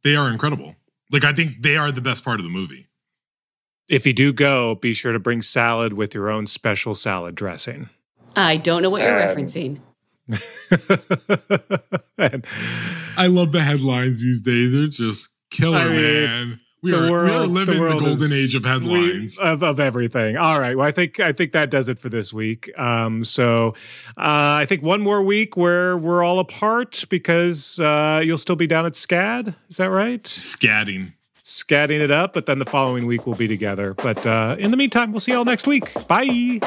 [0.05, 0.77] they are incredible.
[1.11, 2.89] Like I think they are the best part of the movie.
[3.89, 7.89] If you do go, be sure to bring salad with your own special salad dressing.
[8.35, 9.81] I don't know what you're Um, referencing.
[13.17, 14.73] I love the headlines these days.
[14.73, 16.61] They're just killer, I mean, man.
[16.83, 19.39] We are, we are living the, world golden is- age of headlines.
[19.41, 20.37] we- of, of everything.
[20.37, 20.77] All right.
[20.77, 22.71] Well, I think I think that does it for this week.
[22.79, 23.69] Um, so
[24.17, 28.67] uh, I think one more week where we're all apart because uh, you'll still be
[28.67, 29.55] down at SCAD.
[29.69, 30.23] Is that right?
[30.23, 31.15] Scatting.
[31.45, 33.95] Scatting it up, but then the following week we'll be together.
[33.95, 35.93] But uh, in the meantime, we'll see y'all next week.
[36.07, 36.59] Bye.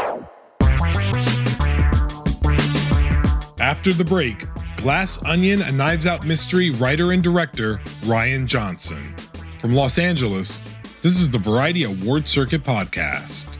[3.61, 4.45] After the break,
[4.77, 9.13] Glass Onion, a Knives Out mystery writer and director Rian Johnson.
[9.59, 10.61] From Los Angeles,
[11.01, 13.57] this is the Variety Award Circuit Podcast.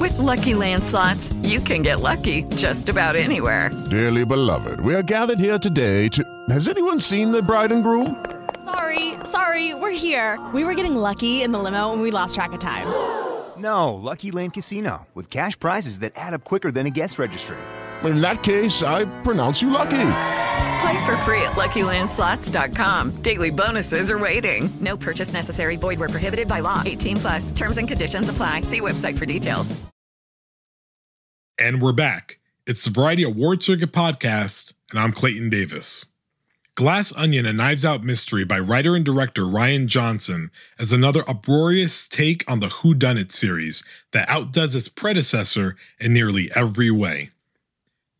[0.00, 3.70] With Lucky Land slots, you can get lucky just about anywhere.
[3.90, 6.24] Dearly beloved, we are gathered here today to.
[6.48, 8.24] Has anyone seen the bride and groom?
[8.64, 10.40] Sorry, sorry, we're here.
[10.54, 12.88] We were getting lucky in the limo and we lost track of time.
[13.58, 17.58] No, Lucky Land Casino, with cash prizes that add up quicker than a guest registry.
[18.04, 19.90] In that case, I pronounce you lucky.
[19.90, 23.22] Play for free at LuckyLandSlots.com.
[23.22, 24.70] Daily bonuses are waiting.
[24.80, 25.76] No purchase necessary.
[25.76, 26.82] Void where prohibited by law.
[26.84, 27.50] 18 plus.
[27.52, 28.62] Terms and conditions apply.
[28.62, 29.80] See website for details.
[31.58, 32.38] And we're back.
[32.66, 36.06] It's the Variety Award Circuit Podcast, and I'm Clayton Davis.
[36.74, 42.08] Glass Onion, a Knives Out mystery by writer and director Rian Johnson, is another uproarious
[42.08, 47.31] take on the Who Done It series that outdoes its predecessor in nearly every way.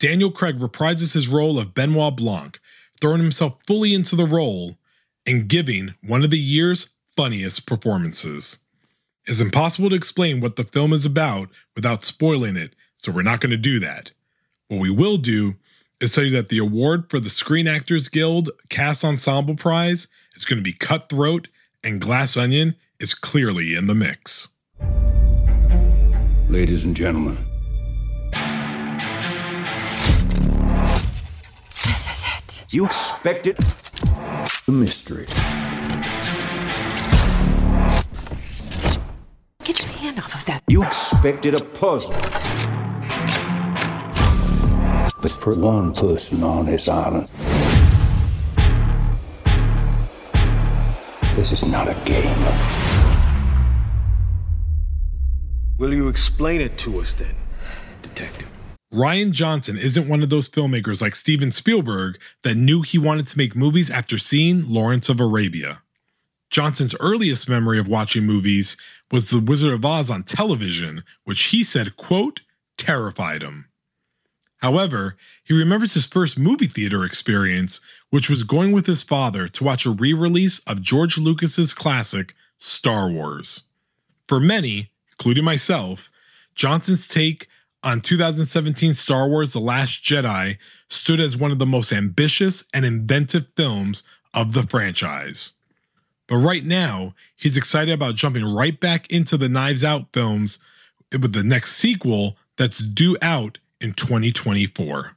[0.03, 2.59] Daniel Craig reprises his role of Benoit Blanc,
[2.99, 4.77] throwing himself fully into the role
[5.25, 8.59] and giving one of the year's funniest performances.
[9.23, 13.39] It's impossible to explain what the film is about without spoiling it, so we're not
[13.39, 14.11] going to do that.
[14.67, 15.55] What we will do
[16.01, 20.43] is tell you that the award for the Screen Actors Guild Cast Ensemble Prize is
[20.43, 21.47] going to be Cutthroat,
[21.81, 24.49] and Glass Onion is clearly in the mix.
[26.49, 27.37] Ladies and gentlemen,
[32.73, 33.55] you expected
[34.67, 35.27] a mystery.
[39.63, 40.63] Get your hand off of that.
[40.67, 42.15] You expected a puzzle.
[45.21, 47.29] But for one person on this island,
[51.35, 52.35] this is not a game.
[55.77, 57.35] Will you explain it to us then,
[58.01, 58.52] Detective?
[58.93, 63.37] Rian Johnson isn't one of those filmmakers like Steven Spielberg that knew he wanted to
[63.39, 65.81] make movies after seeing Lawrence of Arabia.
[66.51, 68.77] Johnson's earliest memory of watching movies
[69.11, 72.41] was The Wizard of Oz on television, which he said, quote,
[72.77, 73.65] terrified him.
[74.57, 79.63] However, he remembers his first movie theater experience, which was going with his father to
[79.63, 83.63] watch a re-release of George Lucas's classic Star Wars.
[84.27, 86.11] For many, including myself,
[86.53, 87.47] Johnson's take
[87.83, 90.57] on 2017 Star Wars The Last Jedi
[90.89, 95.53] stood as one of the most ambitious and inventive films of the franchise.
[96.27, 100.59] But right now, he's excited about jumping right back into the Knives Out films
[101.11, 105.15] with the next sequel that's due out in 2024.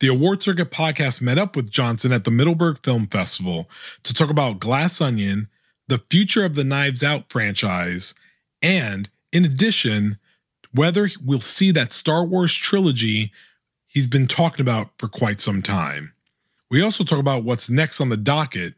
[0.00, 3.70] The Award Circuit podcast met up with Johnson at the Middleburg Film Festival
[4.02, 5.48] to talk about Glass Onion,
[5.88, 8.14] the future of the Knives Out franchise,
[8.60, 10.18] and, in addition,
[10.74, 13.32] whether we'll see that Star Wars trilogy
[13.86, 16.12] he's been talking about for quite some time.
[16.70, 18.74] We also talk about what's next on the docket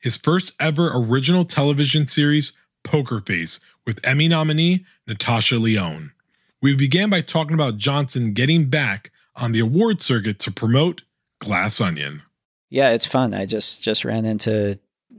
[0.00, 2.52] his first ever original television series,
[2.84, 6.12] Poker Face, with Emmy nominee Natasha Lyonne.
[6.60, 11.02] We began by talking about Johnson getting back on the award circuit to promote
[11.40, 12.22] Glass Onion.
[12.70, 13.34] Yeah, it's fun.
[13.34, 14.78] I just just ran into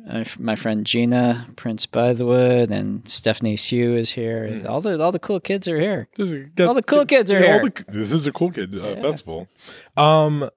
[0.09, 4.47] uh, my friend Gina Prince Bythewood and Stephanie Hsu is here.
[4.49, 4.69] Mm.
[4.69, 6.07] All the all the cool kids are here.
[6.55, 7.69] Got- all the cool kids are yeah, all here.
[7.69, 9.47] the- this is a cool kid uh, festival.
[9.95, 10.49] Um,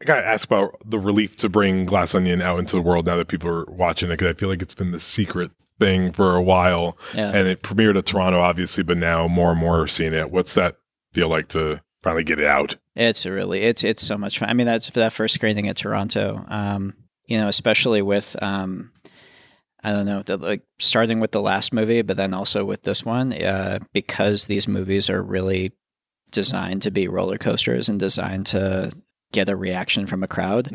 [0.00, 3.06] I got to ask about the relief to bring Glass Onion out into the world
[3.06, 6.12] now that people are watching it because I feel like it's been the secret thing
[6.12, 6.98] for a while.
[7.14, 7.30] Yeah.
[7.30, 10.30] And it premiered at Toronto, obviously, but now more and more are seeing it.
[10.30, 10.76] What's that
[11.12, 12.76] feel like to finally get it out?
[12.96, 14.48] It's a really it's it's so much fun.
[14.50, 16.44] I mean, that's for that first screening at Toronto.
[16.48, 16.94] Um,
[17.26, 18.92] you know, especially with um,
[19.84, 23.34] I don't know, like starting with the last movie, but then also with this one,
[23.34, 25.72] uh, because these movies are really
[26.30, 28.90] designed to be roller coasters and designed to
[29.32, 30.70] get a reaction from a crowd.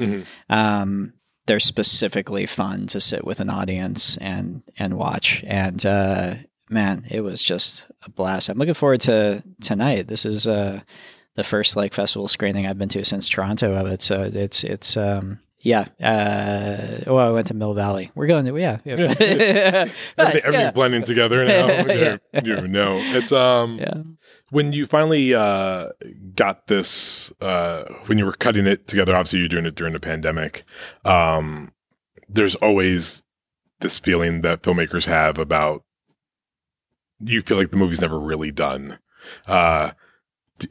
[0.49, 1.13] Um,
[1.47, 5.43] they're specifically fun to sit with an audience and and watch.
[5.47, 6.35] And uh,
[6.69, 8.49] man, it was just a blast.
[8.49, 10.07] I'm looking forward to tonight.
[10.07, 10.81] This is uh,
[11.35, 14.03] the first like festival screening I've been to since Toronto of it.
[14.03, 15.85] So it's it's um, yeah.
[16.01, 18.11] Uh, well, I went to Mill Valley.
[18.15, 18.79] We're going to yeah.
[18.85, 18.93] yeah.
[18.93, 19.39] Everything,
[20.17, 20.71] everything's Yeah.
[20.71, 21.67] blending together now.
[21.89, 22.17] Yeah.
[22.43, 22.97] You know.
[23.01, 24.03] It's um yeah.
[24.51, 25.87] when you finally uh
[26.35, 29.99] got this uh when you were cutting it together, obviously you're doing it during the
[29.99, 30.63] pandemic.
[31.03, 31.71] Um
[32.29, 33.23] there's always
[33.81, 35.83] this feeling that filmmakers have about
[37.19, 38.99] you feel like the movie's never really done.
[39.47, 39.91] Uh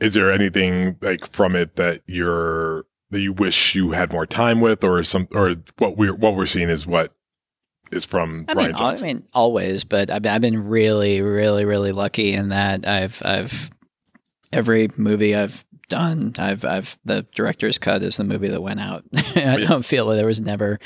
[0.00, 4.60] is there anything like from it that you're that you wish you had more time
[4.60, 7.12] with or some or what we're what we're seeing is what
[7.90, 11.64] is from I Brian mean, al- I mean, always, but I've, I've been really, really,
[11.64, 13.70] really lucky in that I've, I've,
[14.52, 19.04] every movie I've done, I've, I've, the director's cut is the movie that went out.
[19.36, 20.78] I don't feel that there was never,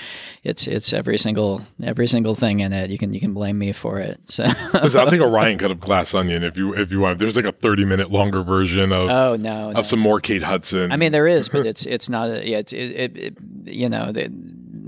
[0.43, 2.91] it's, it's every single, every single thing in it.
[2.91, 4.21] You can, you can blame me for it.
[4.33, 7.19] So, Listen, I'll take a Rian cut of Glass Onion if you if you want.
[7.19, 9.83] There's like a 30 minute longer version of Oh, no, of no.
[9.83, 10.91] some more Kate Hudson.
[10.91, 12.31] I mean, there is, but it's it's not.
[12.31, 13.37] A, yeah, it's it, it, it
[13.67, 14.11] you know.
[14.13, 14.33] The,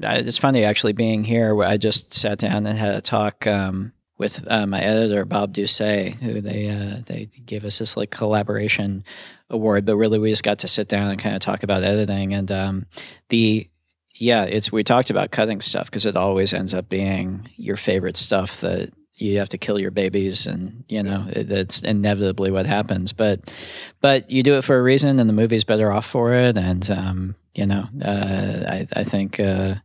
[0.03, 1.55] I- it's funny actually being here.
[1.55, 5.53] Where I just sat down and had a talk um, with uh, my editor Bob
[5.55, 9.05] Ducsay, who they uh, they gave us this like collaboration
[9.50, 9.85] award.
[9.85, 12.50] But really, we just got to sit down and kind of talk about editing and
[12.50, 12.87] um,
[13.28, 13.68] the.
[14.16, 18.16] Yeah, it's we talked about cutting stuff because it always ends up being your favorite
[18.16, 22.66] stuff that you have to kill your babies and you know it, it's inevitably what
[22.66, 23.54] happens but
[24.00, 26.90] but you do it for a reason and the movie's better off for it and
[26.90, 29.76] um, you know uh, I, I think uh,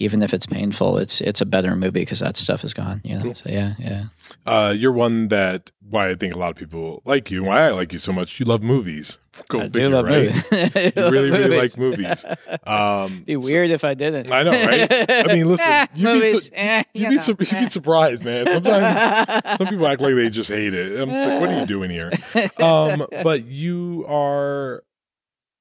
[0.00, 3.16] even if it's painful it's it's a better movie because that stuff is gone you
[3.16, 4.04] know so yeah yeah
[4.46, 7.66] uh, you're one that why I think a lot of people like you, and why
[7.66, 8.38] I like you so much.
[8.38, 9.18] You love movies.
[9.48, 10.26] Go I do love right?
[10.26, 10.44] movies.
[10.74, 12.24] you love really, really like movies.
[12.64, 14.88] Um, be weird if I didn't I know, right?
[15.10, 18.24] I mean, listen, you'd be, su- eh, you'd, you be know, su- you'd be surprised,
[18.24, 18.46] man.
[18.46, 21.00] Sometimes some people act like they just hate it.
[21.00, 22.10] I'm just like, what are you doing here?
[22.58, 24.84] Um, but you are,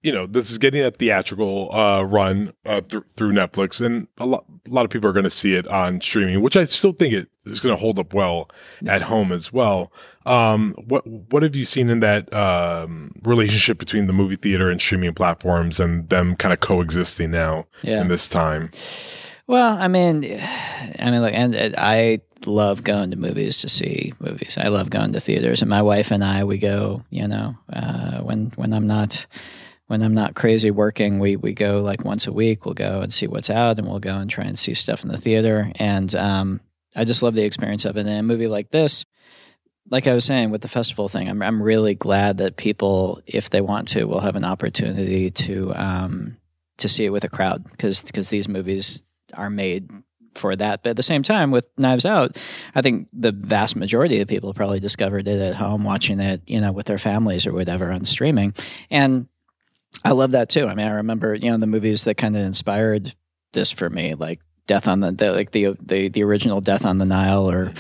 [0.01, 4.25] you know, this is getting a theatrical uh, run uh, th- through Netflix, and a
[4.25, 6.93] lot, a lot of people are going to see it on streaming, which I still
[6.93, 8.49] think it is going to hold up well
[8.87, 9.91] at home as well.
[10.25, 14.79] Um, what what have you seen in that um, relationship between the movie theater and
[14.79, 18.01] streaming platforms, and them kind of coexisting now Yeah.
[18.01, 18.71] in this time?
[19.47, 20.23] Well, I mean,
[20.99, 24.57] I mean, look, and and I love going to movies to see movies.
[24.57, 27.03] I love going to theaters, and my wife and I, we go.
[27.09, 29.25] You know, uh, when when I'm not
[29.89, 32.63] when I'm not crazy working, we we go like once a week.
[32.63, 35.09] We'll go and see what's out, and we'll go and try and see stuff in
[35.09, 35.71] the theater.
[35.77, 36.61] And um,
[36.95, 38.01] I just love the experience of it.
[38.01, 39.03] And a movie like this,
[39.89, 43.49] like I was saying with the festival thing, I'm I'm really glad that people, if
[43.49, 46.37] they want to, will have an opportunity to um,
[46.77, 49.89] to see it with a crowd because because these movies are made
[50.35, 50.83] for that.
[50.83, 52.37] But at the same time, with Knives Out,
[52.75, 56.61] I think the vast majority of people probably discovered it at home, watching it, you
[56.61, 58.53] know, with their families or whatever on streaming,
[58.91, 59.27] and
[60.03, 60.67] I love that too.
[60.67, 63.13] I mean, I remember you know the movies that kind of inspired
[63.53, 66.99] this for me, like Death on the, the like the the the original Death on
[66.99, 67.73] the Nile or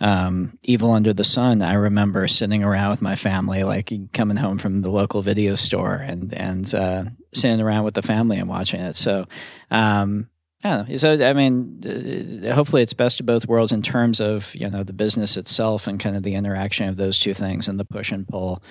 [0.00, 1.62] um, Evil Under the Sun.
[1.62, 5.94] I remember sitting around with my family, like coming home from the local video store
[5.94, 8.96] and and uh, sitting around with the family and watching it.
[8.96, 9.26] So.
[9.70, 10.28] Um,
[10.64, 10.96] I don't know.
[10.96, 14.84] So I mean, uh, hopefully it's best of both worlds in terms of you know
[14.84, 18.12] the business itself and kind of the interaction of those two things and the push
[18.12, 18.62] and pull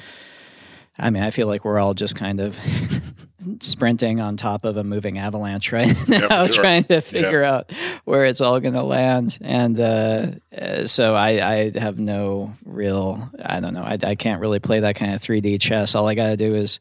[0.97, 2.57] I mean, I feel like we're all just kind of
[3.59, 6.63] sprinting on top of a moving avalanche right now, sure.
[6.63, 7.71] trying to figure out
[8.05, 9.37] where it's all going to land.
[9.41, 14.41] And uh, uh, so I, I have no real, I don't know, I, I can't
[14.41, 15.95] really play that kind of 3D chess.
[15.95, 16.79] All I got to do is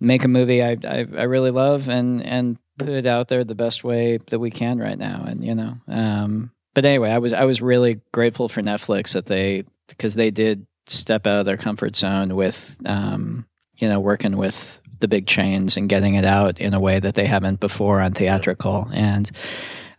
[0.00, 3.54] make a movie I, I, I really love and, and put it out there the
[3.54, 5.24] best way that we can right now.
[5.26, 9.26] And, you know, um, but anyway, I was, I was really grateful for Netflix that
[9.26, 14.36] they, because they did step out of their comfort zone with, um, you know, working
[14.36, 18.00] with the big chains and getting it out in a way that they haven't before
[18.00, 18.88] on theatrical.
[18.92, 19.30] And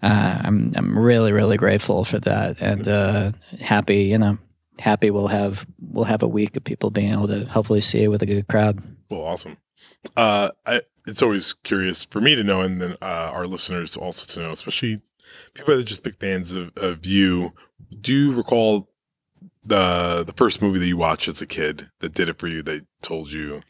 [0.01, 4.37] uh, I'm I'm really really grateful for that, and uh, happy you know
[4.79, 8.07] happy we'll have we'll have a week of people being able to hopefully see it
[8.07, 8.81] with a good crowd.
[9.09, 9.57] Well, awesome.
[10.17, 14.25] Uh, I, it's always curious for me to know, and then uh, our listeners also
[14.25, 15.01] to know, especially
[15.53, 17.53] people that are just big fans of, of you.
[17.99, 18.89] Do you recall
[19.63, 22.61] the the first movie that you watched as a kid that did it for you?
[22.63, 23.61] That told you,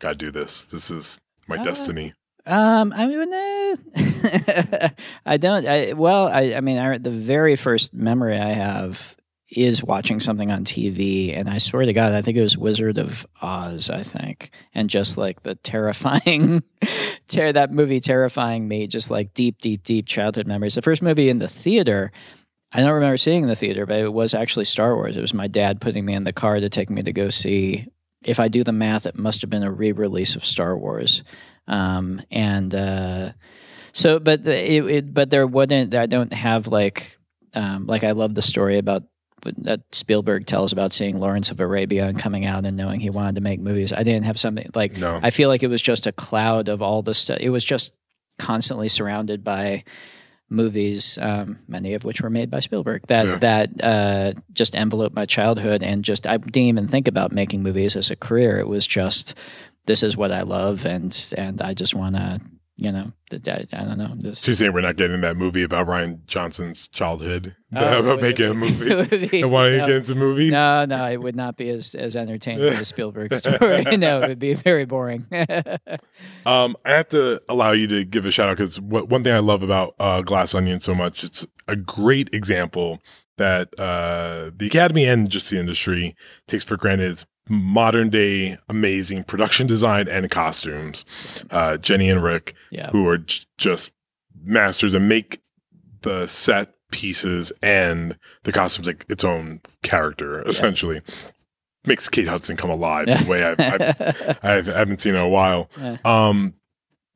[0.00, 0.64] "Gotta do this.
[0.64, 2.12] This is my Uh, destiny."
[2.46, 4.88] Um, I mean, eh,
[5.26, 5.66] I don't.
[5.66, 9.16] I, well, I, I mean, I, the very first memory I have
[9.50, 12.98] is watching something on TV, and I swear to God, I think it was Wizard
[12.98, 13.88] of Oz.
[13.88, 16.62] I think, and just like the terrifying,
[17.28, 20.74] ter- that movie terrifying me, just like deep, deep, deep childhood memories.
[20.74, 22.12] The first movie in the theater.
[22.74, 25.16] I don't remember seeing in the theater, but it was actually Star Wars.
[25.16, 27.86] It was my dad putting me in the car to take me to go see.
[28.24, 31.22] If I do the math, it must have been a re-release of Star Wars
[31.66, 33.32] um, and uh,
[33.92, 37.16] so but it, it but there wouldn't I don't have like
[37.54, 39.04] um, like I love the story about
[39.58, 43.34] that Spielberg tells about seeing Lawrence of Arabia and coming out and knowing he wanted
[43.34, 43.92] to make movies.
[43.92, 45.20] I didn't have something like No.
[45.22, 47.38] I feel like it was just a cloud of all the stuff.
[47.40, 47.92] It was just
[48.38, 49.84] constantly surrounded by
[50.54, 53.36] movies, um, many of which were made by Spielberg, that Yeah.
[53.38, 57.96] that uh, just enveloped my childhood and just I didn't even think about making movies
[57.96, 58.58] as a career.
[58.58, 59.36] It was just
[59.86, 62.40] this is what I love and and I just want to
[62.76, 66.24] you know I, I don't know this saying we're not getting that movie about Rian
[66.26, 69.16] Johnson's childhood Oh, about making a movie?
[69.28, 70.52] be- and wanting to get into movies?
[70.52, 73.82] No, no, it would not be as as entertaining as Spielberg's story.
[73.96, 75.26] no, it would be very boring.
[76.46, 79.38] Um, I have to allow you to give a shout out because one thing I
[79.40, 83.00] love about uh, Glass Onion so much, it's a great example
[83.38, 86.14] that uh, the Academy and just the industry
[86.46, 91.04] takes for granted is modern day amazing production design and costumes.
[91.50, 92.90] Uh, Jenny and Rick, Yeah.
[92.90, 93.92] who are j- just
[94.42, 95.40] masters and make
[96.02, 101.00] the set pieces and the costumes like its own character, essentially.
[101.86, 103.82] Makes Kate Hudson come alive in a way I've, I've,
[104.42, 105.68] I've, I haven't seen in a while.
[105.78, 105.98] Yeah.
[106.04, 106.54] Um,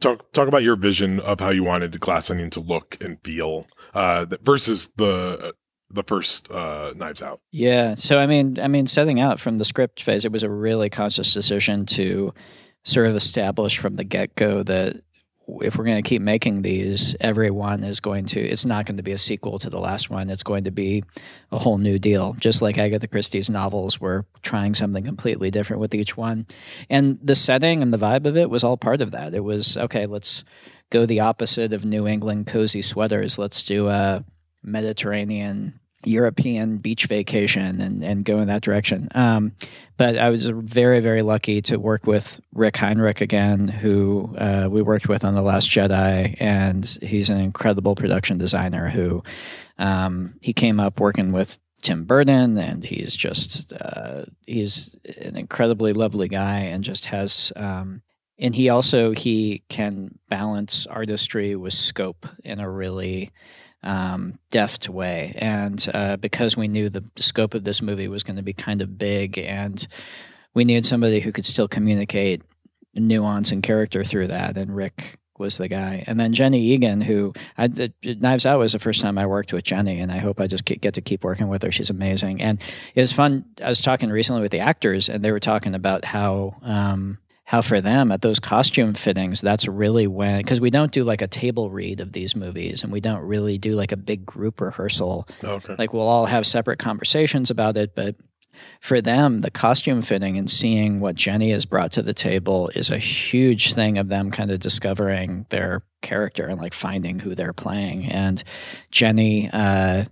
[0.01, 3.67] talk talk about your vision of how you wanted Glass Onion to look and feel
[3.95, 5.55] uh, versus the
[5.91, 7.41] the first uh, Knives Out.
[7.51, 7.95] Yeah.
[7.95, 10.91] So I mean, I mean, setting out from the script phase, it was a really
[10.91, 12.35] conscious decision to
[12.85, 15.03] sort of establish from the get go that
[15.63, 18.41] if we're going to keep making these, every one is going to.
[18.41, 20.29] It's not going to be a sequel to the last one.
[20.29, 21.03] It's going to be
[21.51, 22.35] a whole new deal.
[22.35, 26.47] Just like Agatha Christie's novels were trying something completely different with each one,
[26.91, 29.35] and the setting and the vibe of it was all part of that.
[29.35, 30.05] It was okay.
[30.05, 30.45] Let's
[30.91, 33.39] go the opposite of New England cozy sweaters.
[33.39, 34.25] Let's do a
[34.69, 39.09] Mediterranean European beach vacation and, and go in that direction.
[39.15, 39.53] Um,
[39.97, 44.81] but I was very, very lucky to work with Rick Heinrichs again, who uh, we
[44.81, 46.37] worked with on The Last Jedi.
[46.39, 49.25] And he's an incredible production designer who
[49.79, 55.93] um, he came up working with Tim Burton, and he's just uh, he's an incredibly
[55.93, 58.03] lovely guy, and just has um,
[58.39, 63.31] and he also he can balance artistry with scope in a really
[63.83, 65.35] um, deft way.
[65.37, 68.83] And uh, because we knew the scope of this movie was going to be kind
[68.83, 69.87] of big, and
[70.55, 72.43] we needed somebody who could still communicate
[72.95, 76.03] nuance and character through that, and Rick was the guy.
[76.07, 79.53] And then Jenny Eagan, who I, the, Knives Out was the first time I worked
[79.53, 81.71] with Jenny, and I hope I just get, get to keep working with her.
[81.71, 82.61] She's amazing, and
[82.95, 83.45] it was fun.
[83.63, 86.57] I was talking recently with the actors, and they were talking about how.
[86.63, 87.19] Um,
[87.49, 91.23] how for them at those costume fittings, that's really when, because we don't do like
[91.23, 94.61] a table read of these movies and we don't really do like a big group
[94.61, 95.27] rehearsal.
[95.43, 95.75] Okay.
[95.79, 98.17] Like we'll all have separate conversations about it, but
[98.83, 102.91] for them, the costume fitting and seeing what Jenny has brought to the table is
[102.91, 107.55] a huge thing of them kind of discovering their character and like finding who they're
[107.55, 108.05] playing.
[108.05, 108.45] And
[108.91, 110.05] Jenny, uh,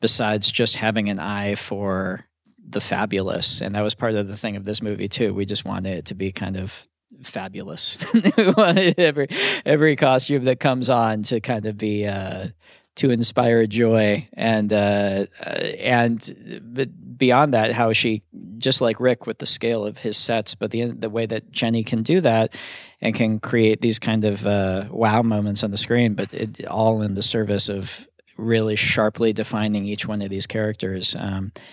[0.00, 2.28] besides just having an eye for
[2.68, 5.32] the fabulous, and that was part of the thing of this movie too.
[5.32, 6.86] We just wanted it to be kind of
[7.22, 7.98] fabulous.
[8.36, 9.28] we wanted every
[9.64, 12.48] every costume that comes on to kind of be uh,
[12.96, 18.22] to inspire joy and uh, uh, and but beyond that, how she
[18.58, 21.84] just like Rick with the scale of his sets, but the the way that Jenny
[21.84, 22.54] can do that
[23.00, 27.02] and can create these kind of uh, wow moments on the screen, but it, all
[27.02, 28.05] in the service of
[28.36, 31.14] really sharply defining each one of these characters.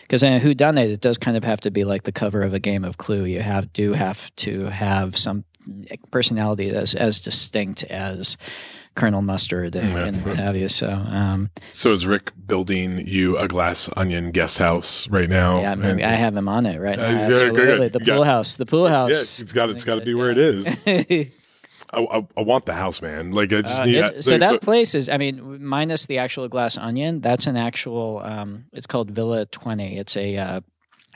[0.01, 2.11] Because um, in Who Done It, it does kind of have to be like the
[2.11, 3.25] cover of a game of Clue.
[3.25, 5.43] You have do have to have some
[6.11, 8.37] personality as as distinct as
[8.95, 10.05] Colonel Mustard and, Yeah.
[10.05, 10.69] and what have you.
[10.69, 15.61] So um, So is Rick building you a glass onion guest house right now?
[15.61, 17.05] yeah, maybe And- I have him on it right now.
[17.07, 19.39] Uh, yeah, Absolutely, the pool got- house, the pool house.
[19.39, 20.67] Yeah, it's got it's got to be where it is.
[21.93, 23.31] I, I, I want the house, man.
[23.31, 24.01] Like I just Uh, need.
[24.03, 27.57] I- so like, that place is, I mean, minus the actual glass onion, that's an
[27.57, 28.19] actual.
[28.23, 29.97] Um, it's called Villa Twenty.
[29.97, 30.37] It's a.
[30.37, 30.61] Uh,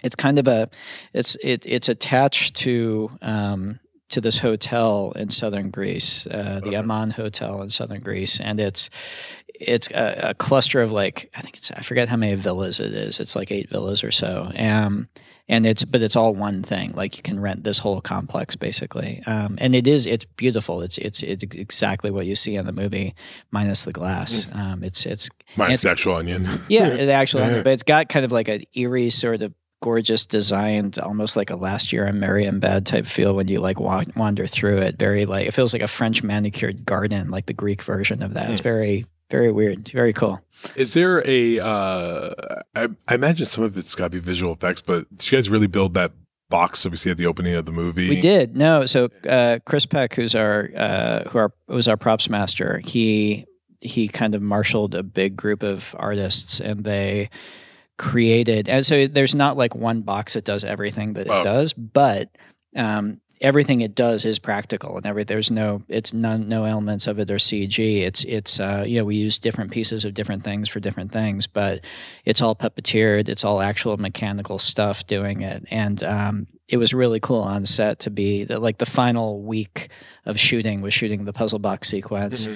[0.03, 0.69] it's kind of a.
[1.13, 3.09] It's it it's attached to.
[3.21, 8.57] Um, to this hotel in southern Greece, uh, the Aman Hotel in southern Greece, and
[8.57, 8.89] it's
[9.53, 12.93] it's a, a cluster of like I think it's I forget how many villas it
[12.93, 13.19] is.
[13.19, 14.49] It's like eight villas or so.
[14.57, 15.09] Um,
[15.49, 16.91] and it's but it's all one thing.
[16.93, 20.81] Like you can rent this whole complex basically, um, and it is it's beautiful.
[20.81, 23.15] It's it's it's exactly what you see in the movie,
[23.51, 24.47] minus the glass.
[24.53, 26.47] Um, it's it's minus it's, the actual onion.
[26.69, 30.25] yeah, the actual, onion, but it's got kind of like an eerie sort of gorgeous
[30.25, 34.47] designed, almost like a last year in Marienbad type feel when you like wa- wander
[34.47, 34.97] through it.
[34.97, 38.49] Very like it feels like a French manicured garden, like the Greek version of that.
[38.49, 38.63] It's Hmm.
[38.63, 40.41] very very weird, very cool.
[40.75, 41.59] Is there a?
[41.59, 42.34] Uh,
[42.75, 45.49] I, I imagine some of it's got to be visual effects, but did you guys
[45.49, 46.11] really build that
[46.49, 48.09] box that we see at the opening of the movie?
[48.09, 48.86] We did no.
[48.86, 53.45] So uh, Chris Peck, who's our uh, who our, was our props master, he
[53.82, 57.30] he kind of marshaled a big group of artists, and they
[57.97, 58.69] created.
[58.69, 61.41] And so there's not like one box that does everything that Oh.
[61.41, 62.30] it does, but
[62.75, 67.19] um, everything it does is practical, and every there's no it's none no elements of
[67.19, 68.01] it are CG.
[68.01, 71.47] It's it's uh, you know we use different pieces of different things for different things,
[71.47, 71.83] but
[72.25, 73.29] it's all puppeteered.
[73.29, 77.99] It's all actual mechanical stuff doing it, and um, it was really cool on set
[77.99, 79.89] to be the, like the final week
[80.25, 82.47] of shooting was shooting the puzzle box sequence,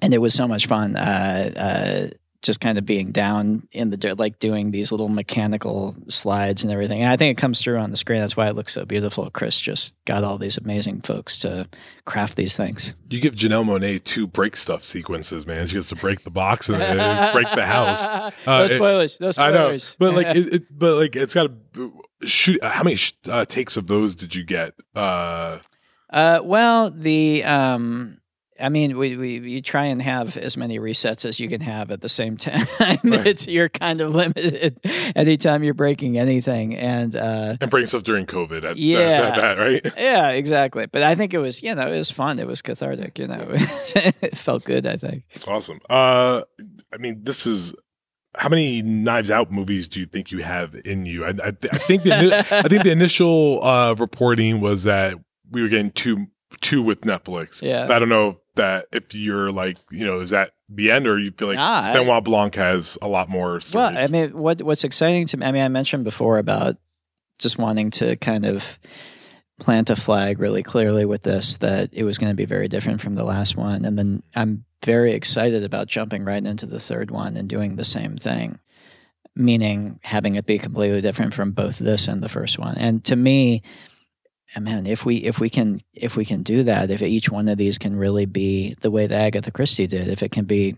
[0.00, 0.96] and it was so much fun.
[0.96, 5.94] Uh, uh, just kind of being down in the dirt, like doing these little mechanical
[6.08, 7.00] slides and everything.
[7.00, 8.20] And I think it comes through on the screen.
[8.20, 9.30] That's why it looks so beautiful.
[9.30, 11.68] Chris just got all these amazing folks to
[12.04, 12.94] craft these things.
[13.08, 15.66] You give Janelle Monáe two break stuff sequences, man.
[15.68, 18.32] She gets to break the box and uh, break the house.
[18.46, 19.96] No it- spoilers, no spoilers.
[19.98, 21.92] I know, but like, it, it, but like, it's got to
[22.24, 22.62] shoot.
[22.64, 24.74] How many sh- uh, takes of those did you get?
[24.96, 25.58] Uh,
[26.10, 28.18] Uh, well, the um,
[28.60, 31.90] I mean, we, we you try and have as many resets as you can have
[31.90, 32.66] at the same time.
[32.80, 34.78] it's you're kind of limited
[35.16, 38.62] anytime you're breaking anything, and uh, and breaking stuff during COVID.
[38.62, 38.98] That, Yeah.
[38.98, 39.86] that, that bad, right?
[39.98, 40.86] yeah, exactly.
[40.86, 42.38] But I think it was you know it was fun.
[42.38, 43.18] It was cathartic.
[43.18, 44.86] You know, it felt good.
[44.86, 45.24] I think.
[45.48, 45.80] Awesome.
[45.88, 46.42] Uh,
[46.92, 47.74] I mean, this is
[48.36, 51.24] how many Knives Out movies do you think you have in you?
[51.24, 55.14] I, I, I think the I think the initial uh, reporting was that
[55.50, 56.26] we were getting two
[56.60, 57.62] two with Netflix.
[57.62, 57.86] Yeah.
[57.86, 61.06] But I don't know if that if you're like you know is that the end
[61.06, 63.94] or you feel like Nah, I- Benoit Blanc has a lot more stories.
[63.94, 65.46] Well, I mean, what what's exciting to me?
[65.46, 66.76] I mean, I mentioned before about
[67.38, 68.78] just wanting to kind of
[69.60, 73.00] plant a flag really clearly with this that it was going to be very different
[73.00, 77.10] from the last one, and then I'm very excited about jumping right into the third
[77.10, 78.58] one and doing the same thing,
[79.36, 82.76] meaning having it be completely different from both this and the first one.
[82.76, 83.62] And to me,
[84.54, 87.48] uh, man, if we if we can if we can do that, if each one
[87.48, 90.76] of these can really be the way that Agatha Christie did, if it can be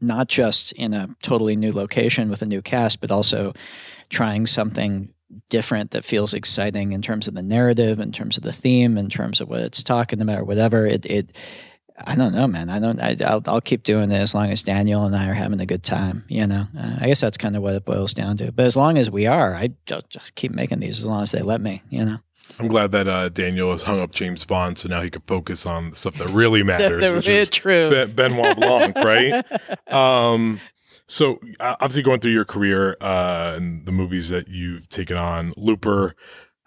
[0.00, 3.54] not just in a totally new location with a new cast, but also
[4.10, 5.12] trying something
[5.48, 9.08] different that feels exciting in terms of the narrative, in terms of the theme, in
[9.08, 10.86] terms of what it's talking about, or whatever.
[10.86, 11.30] It, it
[11.98, 12.68] I don't know, man.
[12.68, 13.00] I don't.
[13.00, 15.66] I, I'll, I'll keep doing it as long as Daniel and I are having a
[15.66, 16.24] good time.
[16.28, 18.52] You know, uh, I guess that's kind of what it boils down to.
[18.52, 21.40] But as long as we are, I just keep making these as long as they
[21.40, 21.82] let me.
[21.88, 22.18] You know.
[22.58, 25.66] I'm glad that uh, Daniel has hung up James Bond, so now he can focus
[25.66, 27.90] on the stuff that really matters, That which is true.
[27.90, 29.44] Ben- Benoit Blanc, right?
[29.92, 30.60] um,
[31.06, 36.14] so obviously going through your career uh, and the movies that you've taken on, Looper.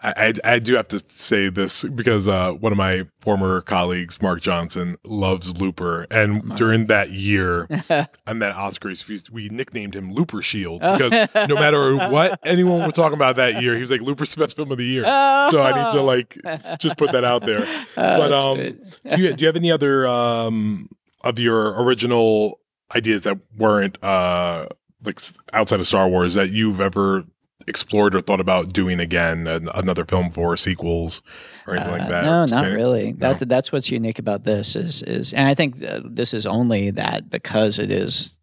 [0.02, 4.22] I, I, I do have to say this because uh, one of my former colleagues,
[4.22, 7.68] Mark Johnson, loves Looper, and during that year,
[8.26, 9.08] I met Oscars.
[9.08, 11.12] We, we nicknamed him Looper Shield because
[11.50, 14.72] no matter what anyone was talking about that year, he was like Looper's best film
[14.72, 15.04] of the year.
[15.04, 16.38] So I need to like
[16.80, 17.60] just put that out there.
[17.96, 20.90] but um, do you do you have any other um
[21.24, 22.60] of your original
[22.96, 24.68] ideas that weren't uh
[25.04, 25.20] like
[25.54, 27.26] outside of Star Wars that you've ever
[27.68, 31.22] explored or thought about doing again, an, another film for sequels
[31.68, 32.24] or anything like Uh, that?
[32.24, 33.14] No, not really.
[33.14, 33.34] No?
[33.34, 36.92] That that's what's unique about this is is, and I think uh, this is only
[36.92, 38.38] that because it is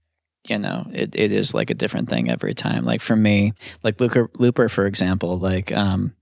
[0.48, 2.84] you know, it, it is like a different thing every time.
[2.84, 3.52] Like for me,
[3.82, 6.14] like Looper, Looper for example, like, um,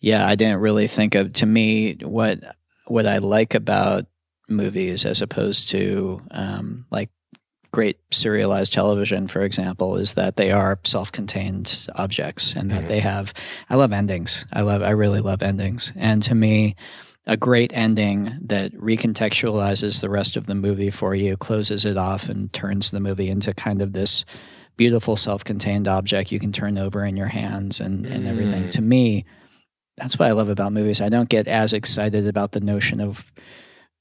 [0.00, 2.40] yeah, I didn't really think of, to me, what,
[2.86, 4.06] what I like about
[4.48, 7.10] movies as opposed to, um, like
[7.72, 12.88] great serialized television, for example, is that they are self-contained objects and that mm-hmm.
[12.88, 13.34] they have,
[13.68, 14.46] I love endings.
[14.52, 15.92] I love, I really love endings.
[15.96, 16.76] And to me,
[17.26, 22.28] a great ending that recontextualizes the rest of the movie for you, closes it off,
[22.30, 24.24] and turns the movie into kind of this
[24.78, 28.64] beautiful self-contained object you can turn over in your hands and, and everything.
[28.64, 28.70] Mm.
[28.70, 29.26] To me,
[29.96, 31.02] that's what I love about movies.
[31.02, 33.24] I don't get as excited about the notion of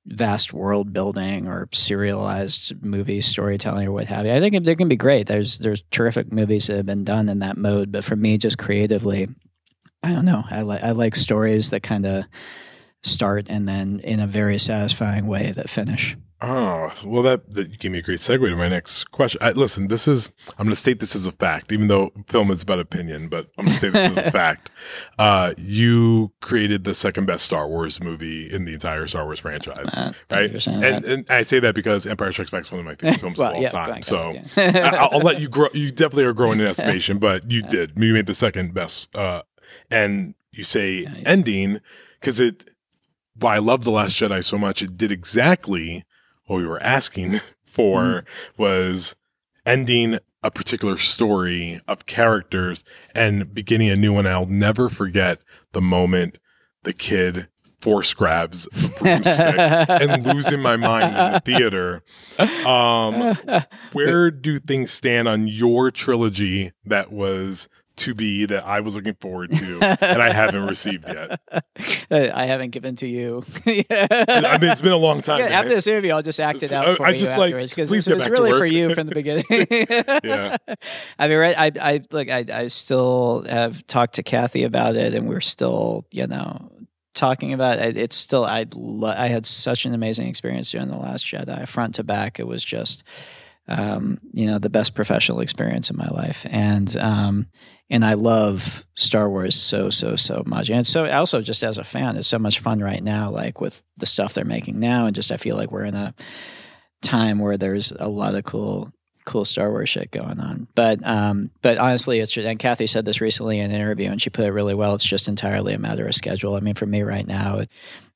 [0.08, 4.32] vast world building or serialized movie storytelling or what have you.
[4.32, 5.28] I think they can be great.
[5.28, 8.58] There's there's terrific movies that have been done in that mode, but for me, just
[8.58, 9.28] creatively,
[10.04, 10.44] I don't know.
[10.50, 12.26] I like I like stories that kind of
[13.08, 16.16] start and then in a very satisfying way that finish.
[16.40, 19.40] Oh, well, that, that gave me a great segue to my next question.
[19.42, 22.52] I, listen, this is, I'm going to state this as a fact, even though film
[22.52, 24.70] is about opinion, but I'm going to say this as a fact.
[25.18, 29.92] Uh, you created the second best Star Wars movie in the entire Star Wars franchise,
[29.96, 30.68] Uh, right?
[30.68, 33.40] And, and I say that because Empire Strikes Back is one of my favorite films
[33.40, 34.04] Well, of all yeah, time.
[34.04, 34.92] So yeah.
[34.94, 35.70] I, I'll let you grow.
[35.74, 37.94] You definitely are growing in estimation, but you did.
[37.98, 39.16] You made the second best.
[39.16, 39.42] Uh,
[39.90, 41.80] and you say ending
[42.20, 42.70] because it,
[43.40, 46.04] why I love The Last Jedi so much, it did exactly
[46.46, 48.62] what we were asking for Mm-hmm.
[48.62, 49.16] was
[49.66, 52.84] ending a particular story of characters
[53.14, 54.26] and beginning a new one.
[54.26, 55.40] I'll never forget
[55.74, 56.40] the moment
[56.84, 57.50] the kid
[57.82, 59.56] force grabs the broomstick
[60.10, 62.04] and losing my mind in the theater.
[62.68, 63.36] Um,
[63.94, 69.16] where do things stand on your trilogy that was to be that I was looking
[69.16, 71.40] forward to and I haven't received yet?
[72.12, 73.44] I haven't given to you.
[73.66, 73.70] I
[74.62, 75.40] mean, it's been a long time.
[75.40, 77.48] Yeah, after this interview, I'll just act it out I- for I you just, like,
[77.50, 79.46] afterwards because please this get was really for you from the beginning.
[80.24, 80.58] Yeah.
[81.20, 81.58] I mean, right?
[81.58, 86.06] I, I look, I, I still have talked to Kathy about it, and we're still,
[86.12, 86.72] you know,
[87.14, 87.98] talking about it.
[87.98, 91.96] It's still, I, lo- I had such an amazing experience doing the Last Jedi, front
[91.96, 92.40] to back.
[92.40, 93.04] It was just,
[93.68, 97.48] um, you know, the best professional experience in my life, and um,
[97.90, 101.84] and I love Star Wars so so so much, and so also just as a
[101.84, 105.16] fan, it's so much fun right now, like with the stuff they're making now, and
[105.16, 106.14] just I feel like we're in a
[107.02, 108.92] time where there's a lot of cool
[109.26, 110.68] cool Star Wars shit going on.
[110.74, 114.22] But um, but honestly, it's just, and Kathy said this recently in an interview, and
[114.22, 114.96] she put it really well.
[114.96, 116.56] It's just entirely a matter of schedule.
[116.56, 117.64] I mean, for me right now,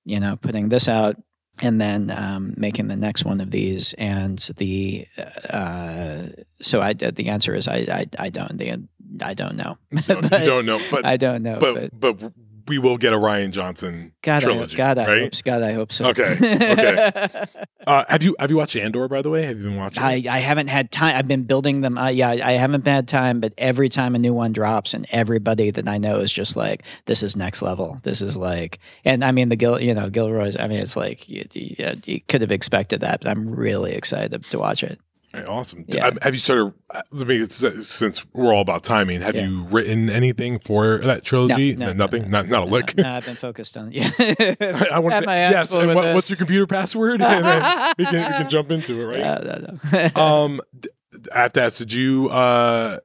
[0.05, 1.17] you know, putting this out
[1.61, 5.05] and then um, making the next one of these, and the
[5.49, 6.23] uh,
[6.61, 8.87] so I the answer is I I, I don't the
[9.23, 9.77] I don't know.
[10.07, 12.33] Don't, you don't know, but I don't know, But but,
[12.67, 14.77] we will get a Rian Johnson God, I, trilogy.
[14.77, 15.21] God, I right?
[15.23, 16.07] hope, God, I hope so.
[16.09, 16.23] Okay.
[16.23, 17.27] Okay.
[17.87, 19.45] uh, have you have you watched Andor by the way?
[19.45, 20.01] Have you been watching?
[20.01, 21.15] I, I haven't had time.
[21.17, 21.97] I've been building them.
[21.97, 25.71] Uh, yeah, I haven't had time, but every time a new one drops, and everybody
[25.71, 27.97] that I know is just like, "This is next level.
[28.03, 30.57] This is like," and I mean the Gil, you know, Gilroy's.
[30.57, 34.43] I mean, it's like you, you, you could have expected that, but I'm really excited
[34.43, 34.99] to watch it.
[35.33, 35.85] Right, awesome.
[35.87, 36.11] Yeah.
[36.21, 36.73] Have you started?
[36.91, 39.21] I mean, me since we're all about timing.
[39.21, 39.47] Have Yeah.
[39.47, 41.75] you written anything for that trilogy?
[41.75, 42.29] No, no, nothing.
[42.29, 42.97] not not a lick.
[42.97, 43.91] No, I've been focused on.
[43.93, 45.31] Yeah, I, I want to.
[45.31, 45.73] Yes.
[45.73, 47.21] And what, what's your computer password?
[47.21, 49.19] and then we can we can jump into it, right?
[49.43, 50.21] No, no, no.
[50.21, 50.89] um, d-
[51.35, 52.99] I have to ask, did you, uh,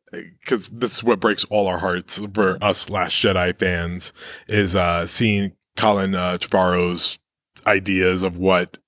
[0.47, 4.13] cause this is what breaks all our hearts for us Last Jedi fans
[4.47, 7.19] is, uh, seeing Colin, uh, Trevorrow's
[7.67, 8.79] ideas of what,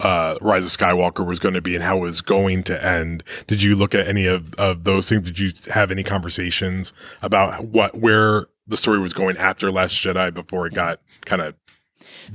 [0.00, 3.22] uh, Rise of Skywalker was going to be and how it was going to end.
[3.46, 5.22] Did you look at any of, of those things?
[5.30, 6.92] Did you have any conversations
[7.22, 11.54] about what, where the story was going after Last Jedi before it got kind of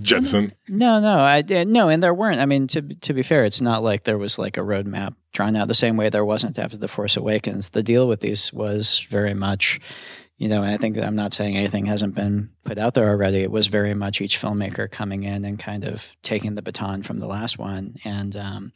[0.02, 0.56] jettisoned?
[0.68, 2.40] No, no, I did no, and there weren't.
[2.40, 5.56] I mean, to to be fair, it's not like there was like a roadmap drawn
[5.56, 7.70] out the same way there wasn't after the Force Awakens.
[7.70, 9.80] The deal with these was very much,
[10.40, 13.40] you know, I think that I'm not saying anything hasn't been put out there already.
[13.40, 17.20] It was very much each filmmaker coming in and kind of taking the baton from
[17.20, 18.72] the last one, and um,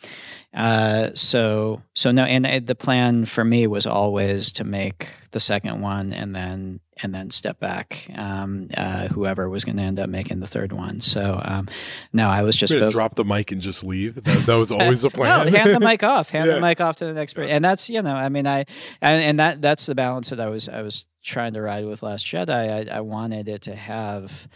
[0.54, 5.40] uh, so so no, and uh, the plan for me was always to make the
[5.42, 8.08] second one and then and then step back.
[8.16, 11.02] Um, uh, whoever was going to end up making the third one.
[11.02, 11.68] So um,
[12.14, 14.16] no, I was just fo- drop the mic and just leave.
[14.24, 15.52] That, that was always the plan.
[15.52, 16.30] no, hand the mic off.
[16.30, 16.56] Hand Yeah.
[16.56, 17.52] the mic off to the next person.
[17.52, 18.60] And that's you know, I mean, I
[19.02, 22.04] and, and that that's the balance that I was I was trying to ride with
[22.04, 22.90] Last Jedi.
[22.90, 24.48] I, I wanted it to have.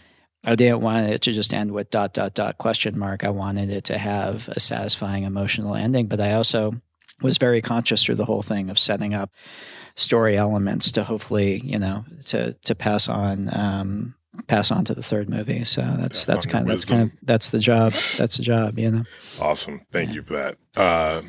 [0.46, 3.24] I didn't want it to just end with dot dot dot question mark.
[3.26, 6.74] I wanted it to have a satisfying emotional ending, but I also
[7.22, 9.32] was very conscious through the whole thing of setting up
[9.98, 14.16] story elements to hopefully you know to to pass on um,
[14.48, 15.64] pass on to the third movie.
[15.66, 17.92] So that's that's on kind of the that's kind of that's the job.
[17.92, 18.80] That's the job.
[18.80, 19.04] You know.
[19.42, 19.82] Awesome.
[19.92, 20.58] Thank you for that.
[20.80, 21.24] Uh,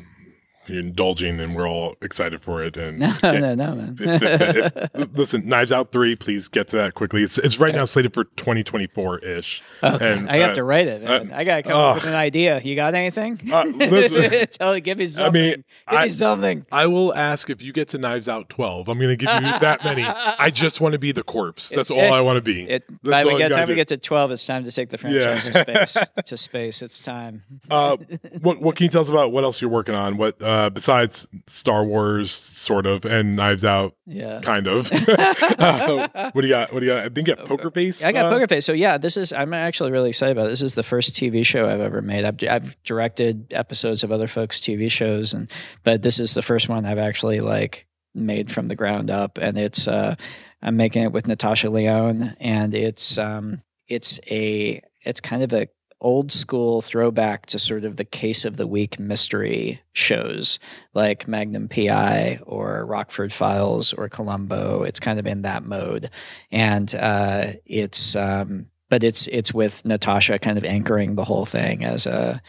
[0.69, 2.77] indulging, and we're all excited for it.
[2.77, 3.97] And No, no, no, man.
[3.99, 6.15] it- it- it- listen, Knives Out three.
[6.15, 7.23] Please get to that quickly.
[7.23, 9.61] It's it's right now slated for 2024 ish.
[9.83, 10.25] Okay.
[10.27, 11.03] I have to write it.
[11.03, 11.31] man.
[11.33, 12.59] I gotta come up with an idea.
[12.61, 13.39] You got anything?
[13.51, 14.47] Uh, listen.
[14.51, 15.29] Tell give me something.
[15.41, 15.63] I mean, give
[15.99, 16.65] I, me something.
[16.71, 18.87] I will ask if you get to Knives Out 12.
[18.89, 20.03] I'm going to give you that many.
[20.05, 21.69] I just want to be the corpse.
[21.69, 22.69] That's all I want to be.
[22.69, 25.63] It, by the time we get to twelve, it's time to take the franchise Yeah.
[25.63, 26.07] to space.
[26.25, 27.43] to space, it's time.
[27.71, 27.97] uh,
[28.41, 30.17] what what can you tell us about what else you're working on?
[30.17, 34.41] What uh, besides Star Wars, sort of, and Knives Out, Yeah.
[34.41, 34.91] kind of.
[35.09, 36.73] uh, what do you got?
[36.73, 36.99] What do you got?
[37.05, 38.03] I think you got Poker Face.
[38.03, 38.65] I got uh, Poker Face.
[38.65, 40.47] So yeah, this is I'm actually really excited about.
[40.47, 40.49] It.
[40.49, 42.25] This is the first TV show I've ever made.
[42.25, 45.49] I've, I've directed episodes of other folks' TV shows, and
[45.83, 49.57] but this is the first one I've actually like made from the ground up, and
[49.57, 50.15] it's uh,
[50.61, 55.67] I'm making it with Natasha Lyonne, and it's um, it's a it's kind of a
[56.01, 60.59] old school throwback to sort of the case of the week mystery shows
[60.93, 64.83] like Magnum PI or Rockford Files or Columbo.
[64.83, 66.09] It's kind of in that mode,
[66.51, 71.83] and uh, it's um, but it's it's with Natasha kind of anchoring the whole thing
[71.83, 72.41] as a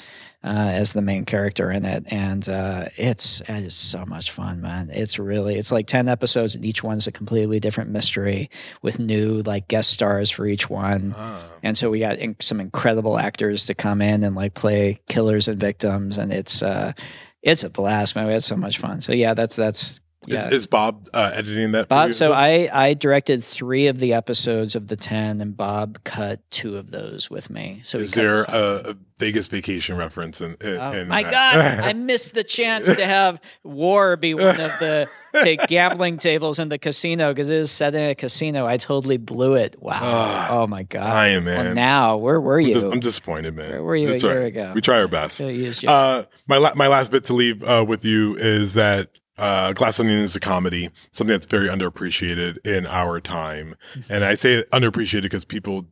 [0.42, 4.60] uh, as the main character in it, and uh, it's it is so much fun,
[4.62, 4.88] man.
[4.90, 8.48] It's really it's like ten episodes, and each one's a completely different mystery
[8.80, 11.14] with new like guest stars for each one.
[11.62, 15.46] And so we got in- some incredible actors to come in and like play killers
[15.46, 16.92] and victims, and it's uh,
[17.42, 18.26] it's a blast, man.
[18.26, 19.02] We had so much fun.
[19.02, 20.46] So yeah, that's that's yeah.
[20.48, 21.88] Is, is Bob uh, editing that?
[21.88, 26.40] Bob, so I, I directed three of the episodes of the 10, and Bob cut
[26.50, 27.80] two of those with me.
[27.84, 30.40] So is there a, a Vegas vacation reference?
[30.40, 31.32] In, in, Oh, my that?
[31.32, 35.08] God, I missed the chance to have war be one of the
[35.42, 38.66] take gambling tables in the casino because it is set in a casino.
[38.66, 39.80] I totally blew it.
[39.80, 40.00] Wow.
[40.02, 41.06] Ah, oh my God.
[41.06, 41.74] I am, Well, man.
[41.74, 42.74] now, where were I'm, you?
[42.74, 43.70] dis- I'm disappointed, man.
[43.70, 44.46] Where were you a It's all year right.
[44.48, 44.72] ago?
[44.74, 45.36] We try our best.
[45.38, 48.36] So you used your- Uh, my la- my last bit to leave uh, with you
[48.36, 49.08] is that
[49.40, 54.12] uh, Glass Onion is a comedy, something that's very underappreciated in our time, Mm-hmm.
[54.12, 55.86] and I say underappreciated because people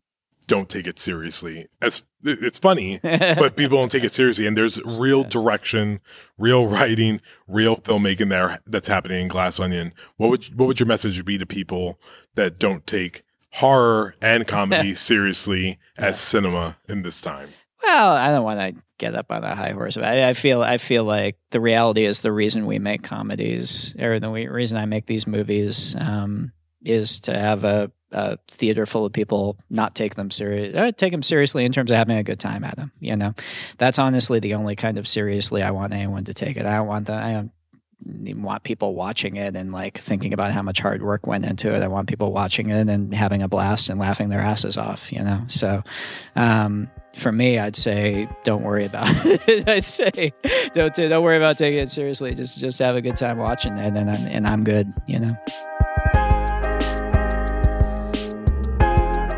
[0.47, 1.67] don't take it seriously.
[1.83, 4.47] It's it's funny, but people don't take it seriously.
[4.47, 6.01] And there's real direction,
[6.39, 9.93] real writing, real filmmaking there that's happening in Glass Onion.
[10.17, 12.01] What would what would your message be to people
[12.35, 13.23] that don't take
[13.55, 17.51] horror and comedy seriously as cinema in this time?
[17.83, 19.97] Well, I don't want to get up on a high horse.
[19.97, 24.19] I, I feel I feel like the reality is the reason we make comedies, or
[24.19, 26.53] the reason I make these movies, um,
[26.85, 31.13] is to have a, a theater full of people not take them serious, uh, take
[31.13, 32.93] them seriously in terms of having a good time at them.
[33.01, 33.35] You know,
[33.79, 36.67] that's honestly the only kind of seriously I want anyone to take it.
[36.67, 37.23] I don't want that.
[37.23, 41.45] I don't want people watching it and like thinking about how much hard work went
[41.45, 41.83] into it.
[41.83, 45.23] I want people watching it and having a blast and laughing their asses off, you
[45.23, 45.43] know?
[45.47, 45.83] So,
[46.37, 49.69] um, for me, I'd say don't worry about it.
[49.69, 50.33] I'd say
[50.75, 52.35] don't don't worry about taking it seriously.
[52.35, 54.93] Just just have a good time watching it, and I'm, and I'm good.
[55.07, 55.37] You know.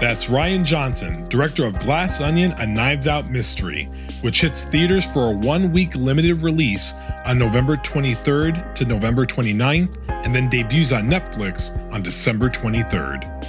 [0.01, 3.85] That's Rian Johnson, director of Glass Onion, a Knives Out mystery,
[4.23, 6.95] which hits theaters for a one week limited release
[7.27, 13.40] on November 23rd to November 29th, and then debuts on Netflix on December 23rd.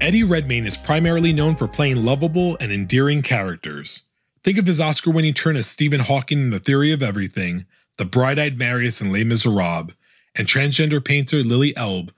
[0.00, 4.04] Eddie Redmayne is primarily known for playing lovable and endearing characters.
[4.42, 7.66] Think of his Oscar winning turn as Stephen Hawking in The Theory of Everything,
[7.98, 9.92] the bright eyed Marius in Les Miserables,
[10.34, 12.12] and transgender painter Lily Elbe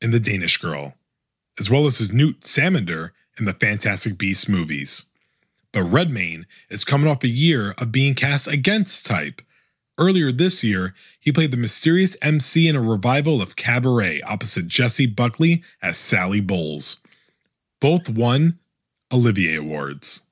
[0.00, 0.94] in The Danish Girl,
[1.60, 5.04] as well as his Newt Scamander in the Fantastic Beasts movies.
[5.70, 9.42] But Redmayne is coming off a year of being cast against type.
[9.96, 15.06] Earlier this year, he played the mysterious MC in a revival of Cabaret opposite Jessie
[15.06, 16.98] Buckley as Sally Bowles.
[17.80, 18.58] Both won
[19.12, 20.22] Olivier Awards.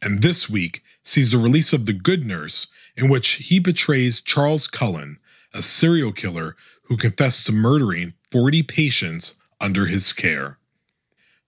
[0.00, 4.68] And this week sees the release of The Good Nurse, in which he portrays Charles
[4.68, 5.18] Cullen,
[5.52, 10.58] a serial killer who confessed to murdering 40 patients under his care.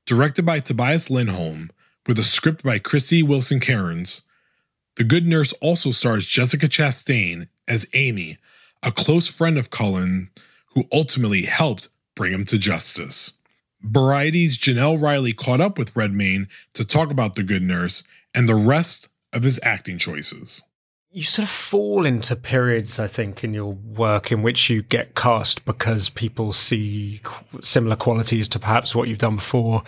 [0.04, 1.70] Directed by Tobias Lindholm,
[2.06, 4.22] with a script by Krysty Wilson Cairns,
[4.96, 8.38] The Good Nurse also stars Jessica Chastain as Amy,
[8.82, 10.30] a close friend of Cullen
[10.74, 13.34] who ultimately helped bring him to justice.
[13.82, 18.04] Variety's Jenelle Riley caught up with Redmayne to talk about The Good Nurse
[18.34, 20.62] and the rest of his acting choices.
[21.12, 25.14] you sort of fall into periods, I think, in your work in which you get
[25.14, 27.20] cast because people see
[27.62, 29.82] similar qualities to perhaps what you've done before.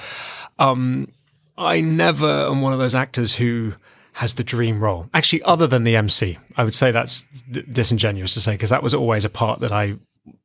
[0.59, 1.09] Um,
[1.57, 3.75] I never am one of those actors who
[4.15, 5.09] has the dream role.
[5.15, 8.83] Actually, other than the MC, I would say that's d- disingenuous to say because that
[8.83, 9.95] was always a part that I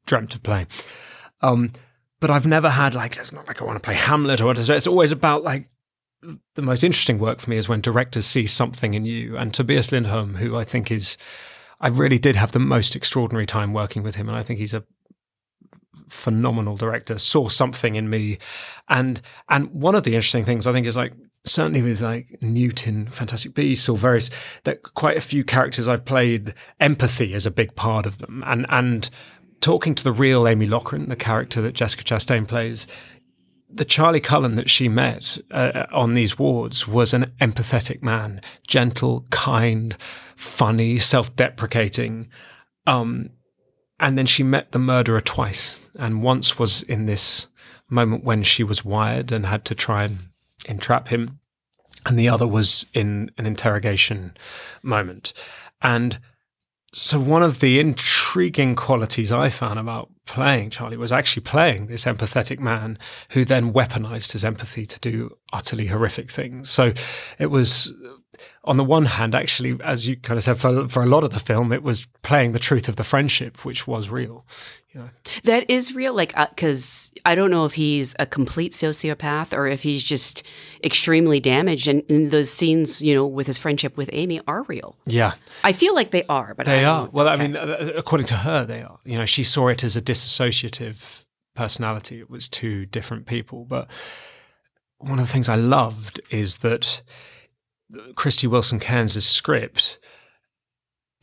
[0.05, 0.67] dreamt of playing.
[1.41, 1.73] Um,
[2.19, 4.73] but I've never had like it's not like I want to play Hamlet or whatever.
[4.73, 5.69] It's always about like
[6.55, 9.37] the most interesting work for me is when directors see something in you.
[9.37, 11.17] And Tobias Lindholm, who I think is,
[11.79, 14.73] I really did have the most extraordinary time working with him, and I think he's
[14.73, 14.83] a
[16.09, 18.39] phenomenal director, saw something in me.
[18.89, 21.13] And and one of the interesting things I think is like
[21.45, 24.29] certainly with like Newton, Fantastic Beasts, or various
[24.63, 28.43] that quite a few characters I've played, empathy is a big part of them.
[28.45, 29.09] And and
[29.61, 32.87] talking to the real Amy Loughren, the character that Jessica Chastain plays,
[33.69, 39.25] the Charlie Cullen that she met uh, on these wards was an empathetic man, gentle,
[39.29, 39.97] kind,
[40.35, 42.29] funny, self-deprecating.
[42.85, 43.31] Um,
[43.99, 45.77] and then she met the murderer twice.
[45.99, 47.47] And once was in this
[47.89, 50.17] moment when she was wired and had to try and
[50.65, 51.39] entrap him.
[52.05, 54.37] And the other was in an interrogation
[54.81, 55.33] moment.
[55.81, 56.19] And
[56.93, 62.05] so one of the intriguing qualities I found about playing Charlie was actually playing this
[62.05, 62.97] empathetic man
[63.31, 66.69] who then weaponized his empathy to do utterly horrific things.
[66.69, 66.93] So
[67.39, 71.03] it was uh, on the one hand, actually, as you kind of said, for, for
[71.03, 74.09] a lot of the film, it was playing the truth of the friendship, which was
[74.09, 74.45] real.
[74.97, 75.09] You know.
[75.43, 79.67] That is real, like because uh, I don't know if he's a complete sociopath or
[79.67, 80.43] if he's just
[80.83, 81.87] extremely damaged.
[81.87, 84.95] And, and those scenes, you know, with his friendship with Amy are real.
[85.05, 85.33] Yeah,
[85.63, 87.09] I feel like they are, but they are.
[87.11, 88.99] Well, I mean, uh, according to her, they are.
[89.05, 91.23] You know, she saw it as a dissociative
[91.55, 92.19] personality.
[92.19, 93.65] It was two different people.
[93.65, 93.89] But
[94.97, 97.03] one of the things I loved is that
[98.15, 99.99] Krysty Wilson Cairns' script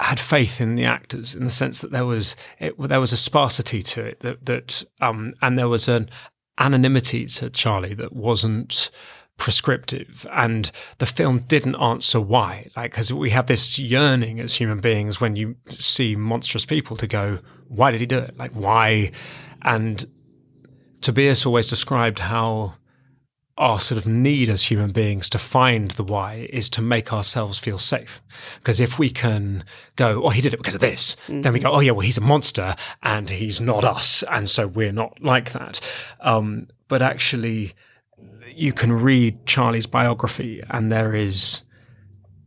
[0.01, 3.17] had faith in the actors in the sense that there was it, there was a
[3.17, 6.11] sparsity to it that that um, and there was an
[6.59, 8.91] anonymity to Charlie that wasn't
[9.37, 10.27] prescriptive.
[10.33, 12.71] And the film didn't answer why.
[12.77, 17.07] Like because we have this yearning as human beings when you see monstrous people to
[17.07, 18.37] go why did he do it?
[18.37, 19.11] Like why?
[19.63, 20.07] And
[21.01, 22.75] Tobias always described how
[23.57, 27.59] our sort of need as human beings to find the why is to make ourselves
[27.59, 28.21] feel safe.
[28.59, 31.71] Because if we can go, oh, he did it because of this, then we go,
[31.71, 34.25] oh, yeah, well, he's a monster and he's not us.
[34.29, 35.81] And so we're not like that.
[36.21, 37.75] Um, but actually,
[38.49, 41.63] you can read Charlie's biography and there is.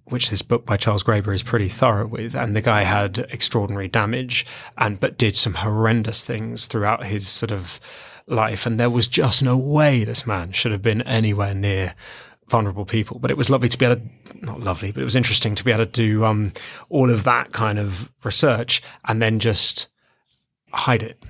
[0.10, 3.90] Which this book by Charles Graeber is pretty thorough with, and the guy had extraordinary
[3.90, 4.46] damage,
[4.78, 7.82] and but did some horrendous things throughout his sort of
[8.28, 11.96] life, and there was just no way this man should have been anywhere near
[12.50, 13.20] vulnerable people.
[13.20, 15.64] But it was lovely to be able to, not lovely, but it was interesting to
[15.64, 16.54] be able to do um,
[16.90, 19.88] all of that kind of research and then just
[20.72, 21.24] hide it.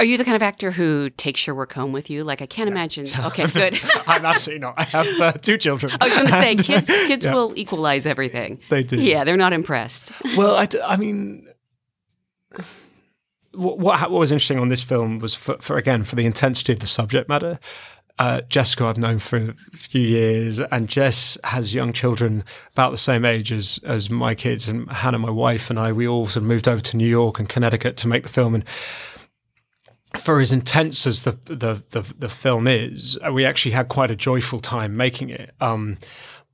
[0.00, 2.24] Are you the kind of actor who takes your work home with you?
[2.24, 3.06] Like I can't imagine.
[3.26, 3.78] Okay, good.
[4.06, 4.74] I'm absolutely not.
[4.76, 5.92] I have uh, two children.
[6.00, 7.32] I was going to say, kids, kids yeah.
[7.32, 8.58] will equalize everything.
[8.70, 9.00] They do.
[9.00, 10.12] Yeah, they're not impressed.
[10.36, 11.46] well, I, d- I mean,
[13.54, 16.80] what, what was interesting on this film was for, for again for the intensity of
[16.80, 17.58] the subject matter.
[18.16, 22.98] Uh, Jessica, I've known for a few years, and Jess has young children about the
[22.98, 25.90] same age as as my kids, and Hannah, my wife, and I.
[25.90, 28.54] We all sort of moved over to New York and Connecticut to make the film,
[28.54, 28.64] and
[30.16, 34.16] for as intense as the the the, the film is, we actually had quite a
[34.16, 35.52] joyful time making it.
[35.60, 35.98] Um,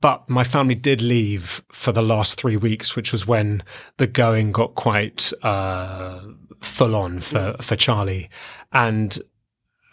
[0.01, 3.63] but my family did leave for the last three weeks, which was when
[3.97, 6.21] the going got quite uh,
[6.59, 8.29] full on for for Charlie,
[8.73, 9.17] and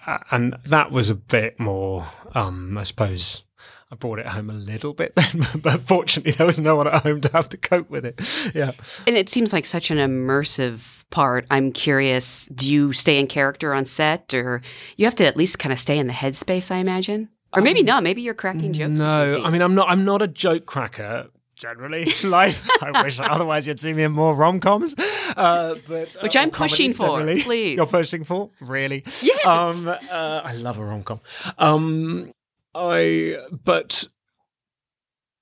[0.06, 3.44] uh, and that was a bit more, um, I suppose.
[3.90, 7.02] I brought it home a little bit then, but fortunately there was no one at
[7.04, 8.20] home to have to cope with it.
[8.54, 8.72] Yeah.
[9.06, 11.46] And it seems like such an immersive part.
[11.50, 14.60] I'm curious, do you stay in character on set or
[14.98, 17.30] you have to at least kind of stay in the headspace, I imagine?
[17.54, 18.02] Or maybe not.
[18.02, 18.90] Maybe you're cracking jokes.
[18.90, 19.42] Um, No.
[19.44, 19.88] I mean I'm not.
[19.88, 21.28] I'm not a joke cracker
[21.58, 22.06] generally.
[22.24, 22.68] Life.
[22.82, 24.94] I wish, otherwise you'd see me in more rom coms.
[25.36, 27.42] Uh, but Which uh, I'm pushing for, generally.
[27.48, 27.76] please.
[27.76, 29.04] You're pushing for really?
[29.20, 29.46] Yes.
[29.46, 31.20] Um, uh, I love a rom com.
[31.58, 32.32] Um,
[32.74, 34.04] I but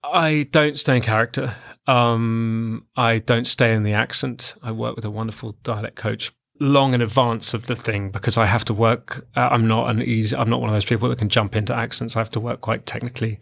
[0.03, 1.55] I don't stay in character.
[1.87, 4.55] Um, I don't stay in the accent.
[4.63, 8.47] I work with a wonderful dialect coach long in advance of the thing because I
[8.47, 9.27] have to work.
[9.37, 10.37] Uh, I'm not an easy.
[10.37, 12.17] I'm not one of those people that can jump into accents.
[12.17, 13.39] I have to work quite technically,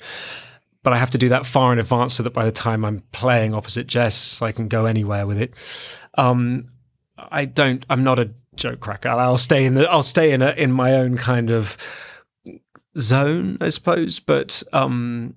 [0.83, 3.01] but I have to do that far in advance so that by the time I'm
[3.13, 5.55] playing opposite Jess, I can go anywhere with it.
[6.17, 6.69] Um,
[7.17, 7.85] I don't.
[7.89, 9.09] I'm not a joke cracker.
[9.09, 9.91] I'll stay in the.
[9.91, 11.77] I'll stay in a in my own kind of
[12.99, 14.19] zone, I suppose.
[14.19, 15.37] But um,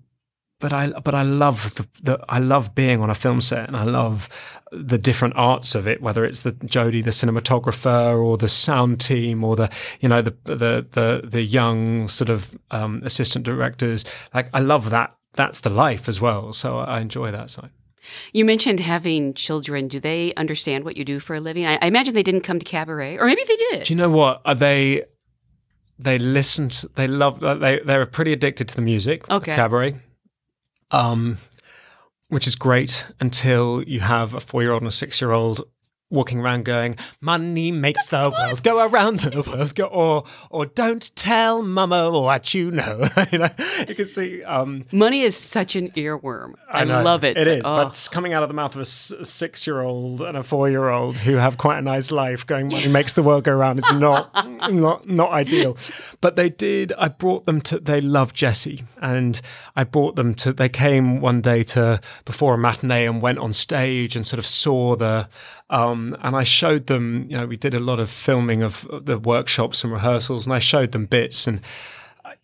[0.60, 3.78] but I but I love the, the I love being on a film set, and
[3.78, 4.28] I love
[4.72, 6.02] the different arts of it.
[6.02, 10.36] Whether it's the Jody, the cinematographer, or the sound team, or the you know the
[10.46, 14.04] the the the young sort of um, assistant directors.
[14.34, 15.16] Like I love that.
[15.34, 16.52] That's the life as well.
[16.54, 17.70] So I enjoy that side.
[18.32, 19.88] You mentioned having children.
[19.88, 21.66] Do they understand what you do for a living?
[21.66, 23.84] I, I imagine they didn't come to cabaret, or maybe they did.
[23.84, 24.42] Do you know what?
[24.46, 25.04] Are they?
[26.00, 26.70] they listen.
[26.70, 27.40] To, they love.
[27.40, 29.30] They they're pretty addicted to the music.
[29.30, 29.56] Okay.
[29.56, 29.96] Cabaret.
[30.92, 31.38] Um,
[32.30, 35.62] which is great until you have a four-year-old and a six-year-old
[36.10, 41.14] walking around going, "Money makes the world go around the world," go, or or "Don't
[41.18, 43.50] tell mama what you know." you know,
[43.88, 44.44] you can see.
[44.44, 46.54] Um, Money is such an earworm.
[46.72, 47.36] I, know, love it.
[47.38, 47.76] It is, Oh.
[47.78, 51.18] but it's coming out of the mouth of a s- a six-year-old and a four-year-old
[51.18, 52.46] who have quite a nice life.
[52.46, 54.34] Going, money makes the world go around is not
[54.74, 55.76] not not ideal.
[56.20, 56.94] But they did.
[56.98, 57.80] I brought them to.
[57.80, 59.40] They love Jessie, and
[59.76, 60.52] I brought them to.
[60.52, 64.46] They came one day to before a matinee and went on stage and sort of
[64.46, 65.30] saw the.
[65.70, 67.28] Um, and I showed them.
[67.30, 70.60] You know, we did a lot of filming of the workshops and rehearsals, and I
[70.60, 71.62] showed them bits and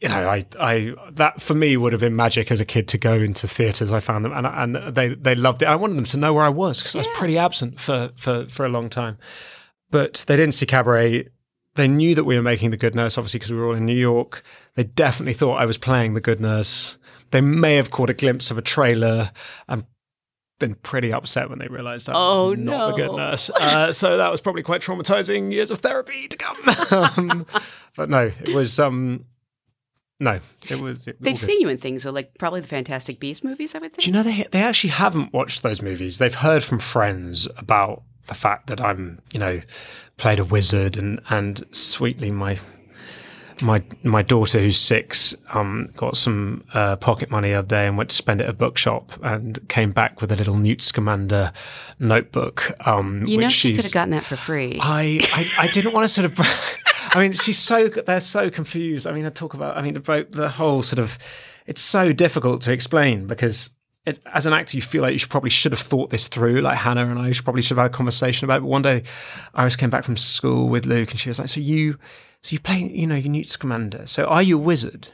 [0.04, 2.98] you know, I, I, that for me would have been magic as a kid to
[2.98, 3.94] go into theatres.
[3.94, 5.68] I found them, and, and they, they loved it.
[5.68, 8.46] I wanted them to know where I was because I was pretty absent for, for,
[8.48, 9.18] for a long time.
[9.92, 11.30] But they didn't see cabaret.
[11.76, 13.86] They knew that we were making the Good Nurse, obviously, because we were all in
[13.86, 14.44] New York.
[14.76, 16.98] They definitely thought I was playing the Good Nurse.
[17.32, 19.32] They may have caught a glimpse of a trailer
[19.68, 19.86] and
[20.60, 23.16] been pretty upset when they realised that Oh, was not the Good.
[23.16, 23.50] Nurse.
[23.50, 25.52] Uh, so that was probably quite traumatizing.
[25.52, 26.58] Years of therapy to come.
[27.18, 27.46] um,
[27.96, 28.80] but no, it was.
[28.80, 29.26] Um,
[30.20, 31.08] no, it was.
[31.08, 33.94] It, They've seen you in things, so like probably the Fantastic Beast movies, I would
[33.94, 34.04] think.
[34.04, 36.20] Do you know they they actually haven't watched those movies?
[36.20, 39.62] They've heard from friends about the fact that I'm, you know,
[40.18, 42.58] played a wizard and and sweetly my
[43.62, 47.98] my my daughter who's six um, got some uh, pocket money the other day and
[47.98, 51.52] went to spend it at a bookshop and came back with a little Newt Scamander
[52.00, 52.72] notebook.
[52.88, 54.80] Um, you know, which she could have gotten that for free.
[54.82, 56.40] I, I, I didn't want to sort of.
[57.16, 59.06] I mean, she's so they're so confused.
[59.06, 59.78] I mean, I talk about.
[59.78, 61.18] I mean, about the whole sort of.
[61.66, 63.70] It's so difficult to explain because.
[64.06, 66.60] It, as an actor, you feel like you should probably should have thought this through.
[66.62, 68.62] Like Hannah and I should probably should have had a conversation about it.
[68.62, 69.04] But one day,
[69.56, 71.98] Iris came back from school with Luke, and she was like, "So you,
[72.42, 74.06] so you play, you know, you're Newt Scamander.
[74.08, 75.10] So are you a wizard?"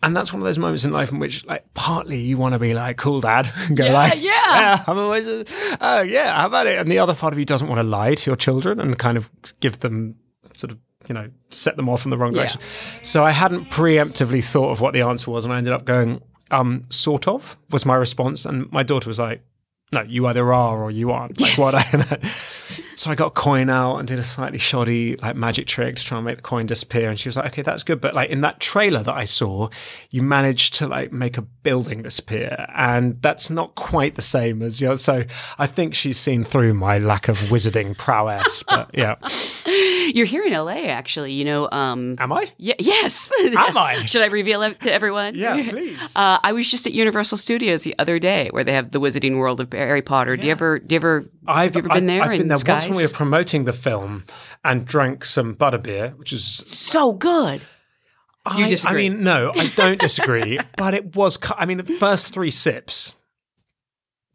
[0.00, 2.58] And that's one of those moments in life in which, like, partly you want to
[2.60, 4.84] be like, "Cool, Dad," and go Yeah, like, yeah.
[4.86, 5.48] I'm a wizard.
[5.80, 8.14] Oh yeah, how about it?" And the other part of you doesn't want to lie
[8.14, 9.28] to your children and kind of
[9.60, 10.14] give them
[10.56, 12.38] sort of, you know, set them off in the wrong Yeah.
[12.42, 12.60] direction.
[13.02, 16.22] So I hadn't preemptively thought of what the answer was, and I ended up going,
[16.50, 19.42] um, "Sort of," was my response, and my daughter was like.
[19.90, 21.40] No, you either are or you aren't.
[21.40, 21.74] Like what?
[22.98, 26.04] So I got a coin out and did a slightly shoddy like magic trick to
[26.04, 27.08] try and make the coin disappear.
[27.08, 29.68] And she was like, "Okay, that's good." But like in that trailer that I saw,
[30.10, 34.80] you managed to like make a building disappear, and that's not quite the same as
[34.80, 34.96] you know.
[34.96, 35.22] So
[35.60, 38.64] I think she's seen through my lack of wizarding prowess.
[38.64, 39.14] But yeah,
[40.14, 41.32] You're here in LA, actually.
[41.32, 42.50] You know, um, am I?
[42.56, 43.30] Yeah, yes.
[43.44, 44.04] Am I?
[44.06, 45.34] Should I reveal it to everyone?
[45.34, 46.14] Yeah, please.
[46.16, 49.38] Uh, I was just at Universal Studios the other day, where they have the Wizarding
[49.38, 50.36] World of Harry Potter.
[50.36, 50.78] Do you ever?
[50.78, 51.24] Do you ever?
[51.46, 52.22] I've you ever been there?
[52.22, 52.84] I've been there Skies?
[52.84, 54.24] once when we were promoting the film
[54.64, 57.60] and drank some butterbeer, which is so good.
[58.56, 59.06] You I, disagree?
[59.06, 61.38] I mean, no, I don't disagree, but it was.
[61.56, 63.14] I mean, the first three sips,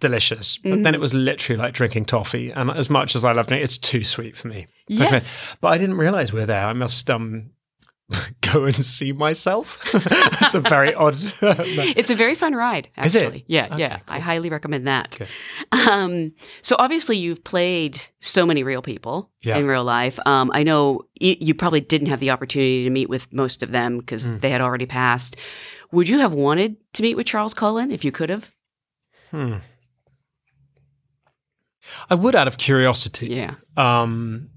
[0.03, 0.83] delicious, but Mm-hmm.
[0.83, 2.51] then it was literally like drinking toffee.
[2.51, 4.67] And as much as I loved it, it's too sweet for me.
[4.87, 5.55] Yes.
[5.61, 6.65] but I didn't realize we were there.
[6.67, 7.49] I must um
[8.53, 9.79] go and see myself.
[10.43, 11.15] it's a very odd.
[11.99, 13.45] It's a very fun ride, actually.
[13.47, 13.99] Yeah, yeah.
[14.07, 15.17] I highly recommend that.
[15.71, 19.57] Um, so obviously you've played so many real people Yeah.
[19.57, 20.19] in real life.
[20.25, 23.97] Um, I know you probably didn't have the opportunity to meet with most of them
[23.99, 24.41] because Mm.
[24.41, 25.35] they had already passed.
[25.91, 28.51] Would you have wanted to meet with Charles Cullen if you could have?
[29.31, 29.55] Hmm.
[32.09, 33.27] I would out of curiosity.
[33.27, 33.55] Yeah.
[33.77, 34.49] Um,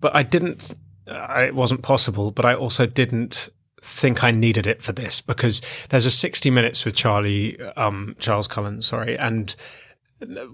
[0.00, 0.74] but I didn't.
[1.06, 2.30] Uh, it wasn't possible.
[2.30, 3.48] But I also didn't
[3.82, 8.46] think I needed it for this because there's a 60 minutes with Charlie, um, Charles
[8.46, 9.54] Cullen, sorry, and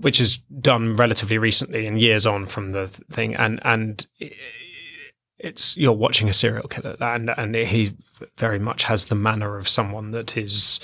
[0.00, 4.06] which is done relatively recently and years on from the thing, and and
[5.38, 7.92] it's you're watching a serial killer, and and he
[8.36, 10.80] very much has the manner of someone that is.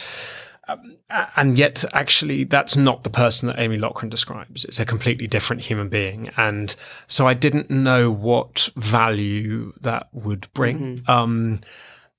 [0.72, 0.96] Um,
[1.36, 4.64] and yet, actually, that's not the person that Amy Loughren describes.
[4.64, 6.74] It's a completely different human being, and
[7.06, 11.02] so I didn't know what value that would bring.
[11.08, 11.60] Um,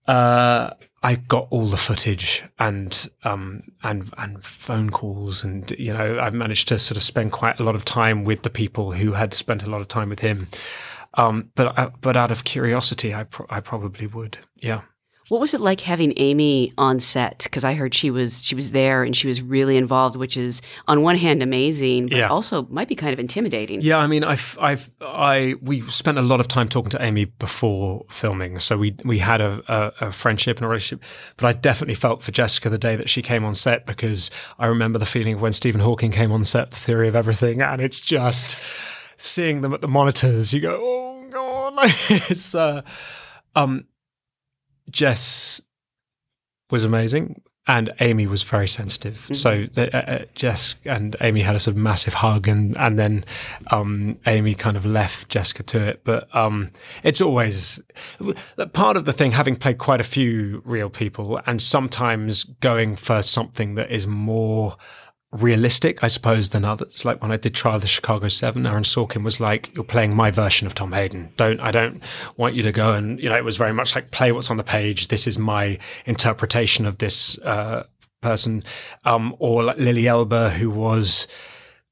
[0.08, 6.20] uh, I got all the footage and um, and and phone calls, and you know,
[6.20, 9.12] I managed to sort of spend quite a lot of time with the people who
[9.12, 10.48] had spent a lot of time with him.
[11.16, 14.38] Um, but uh, but out of curiosity, I pro- I probably would.
[14.56, 14.82] Yeah.
[15.30, 17.40] What was it like having Amy on set?
[17.44, 20.62] Because I heard she was she was there and she was really involved, which is
[20.88, 22.28] on one hand amazing, but Yeah.
[22.28, 23.82] also might be kind of intimidating.
[23.82, 27.26] Yeah, I mean, I've, I've, I, we spent a lot of time talking to Amy
[27.26, 31.04] before filming, so we we had a, a, a friendship and a relationship.
[31.38, 34.66] But I definitely felt for Jessica the day that she came on set because I
[34.68, 37.82] remember the feeling of when Stephen Hawking came on set, The Theory of Everything, and
[37.82, 38.58] it's just
[39.18, 40.54] seeing them at the monitors.
[40.54, 41.74] You go, oh god,
[42.10, 42.54] it's.
[42.54, 42.82] Uh,
[43.56, 43.86] Um,
[44.90, 45.62] Jess
[46.70, 47.42] was amazing.
[47.66, 49.16] And Amy was very sensitive.
[49.16, 49.34] Mm-hmm.
[49.36, 53.00] So the, uh, uh, Jess and Amy had a sort of massive hug, and and
[53.00, 53.24] then
[53.72, 56.02] um, Amy kind of left Jessica to it.
[56.04, 56.72] But um,
[57.04, 57.82] it's always
[58.74, 63.22] part of the thing, having played quite a few real people, and sometimes going for
[63.22, 64.76] something that is more
[65.34, 67.04] realistic, I suppose, than others.
[67.04, 70.16] Like when I did Trial of the Chicago Seven, Aaron Sorkin was like, "You're playing
[70.16, 71.34] my version of Tom Hayden.
[71.38, 72.02] Don't I don't
[72.38, 74.58] want you to go and you know." It was very much like play what's on
[74.58, 75.08] the page.
[75.08, 77.84] This is my interpretation of this uh,
[78.22, 78.64] person,
[79.06, 81.28] um, or like Lili Elbe, who was,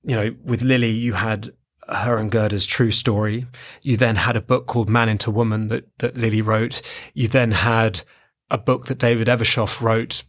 [0.03, 1.51] you know, with Lili, you had
[1.89, 3.45] her and Gerda's true story.
[3.81, 6.81] You then had a book called Man into Woman that that Lili wrote.
[7.13, 8.01] You then had
[8.49, 10.23] a book that David Ebershoff wrote,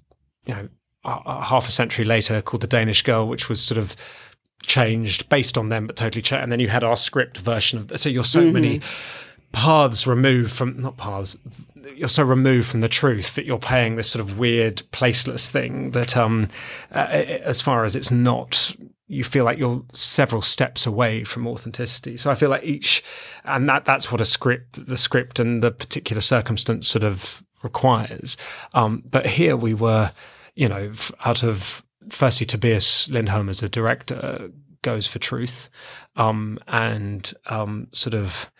[0.46, 0.68] you know,
[1.04, 3.96] half a century later called The Danish Girl, which was sort of
[4.64, 6.42] changed based on them, but totally changed.
[6.42, 8.80] And then you had our script version of So you're so many
[9.52, 11.36] paths removed from, not paths,
[11.96, 15.90] you're so removed from the truth that you're playing this sort of weird, placeless thing
[15.90, 16.48] that, um,
[16.92, 18.74] uh, as far as it's not,
[19.08, 22.16] you feel like you're several steps away from authenticity.
[22.16, 23.04] So I feel like each,
[23.44, 28.36] and that that's what a script, the script and the particular circumstance sort of requires.
[28.72, 30.12] Um, but here we were,
[30.54, 30.92] you know,
[31.24, 34.50] out of firstly Tobias Lindholm as a director
[34.82, 35.70] goes for truth,
[36.16, 38.50] um, and um, sort of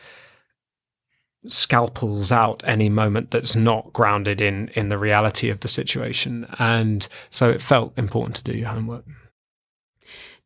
[1.45, 7.09] scalpels out any moment that's not grounded in in the reality of the situation, and
[7.31, 9.05] so it felt important to do your homework.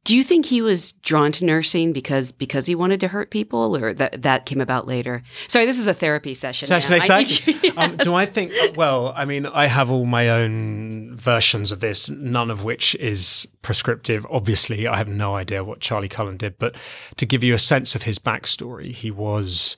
[0.07, 3.77] Do you think he was drawn to nursing because because he wanted to hurt people,
[3.77, 5.25] or that that came about later?
[5.49, 6.69] Sorry, this is a therapy session.
[6.69, 7.17] Session, now.
[7.17, 7.71] I- exactly.
[7.77, 8.53] um, do I think?
[8.77, 13.49] Well, I mean, I have all my own versions of this, none of which is
[13.63, 14.25] prescriptive.
[14.31, 16.77] Obviously, I have no idea what Charlie Cullen did, but
[17.17, 19.77] to give you a sense of his backstory, he was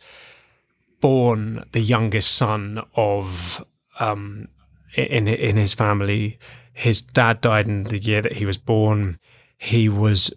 [1.00, 3.64] born the youngest son of
[3.98, 4.48] um,
[4.94, 6.38] in in his family.
[6.74, 9.18] His dad died in the year that he was born.
[9.58, 10.32] He was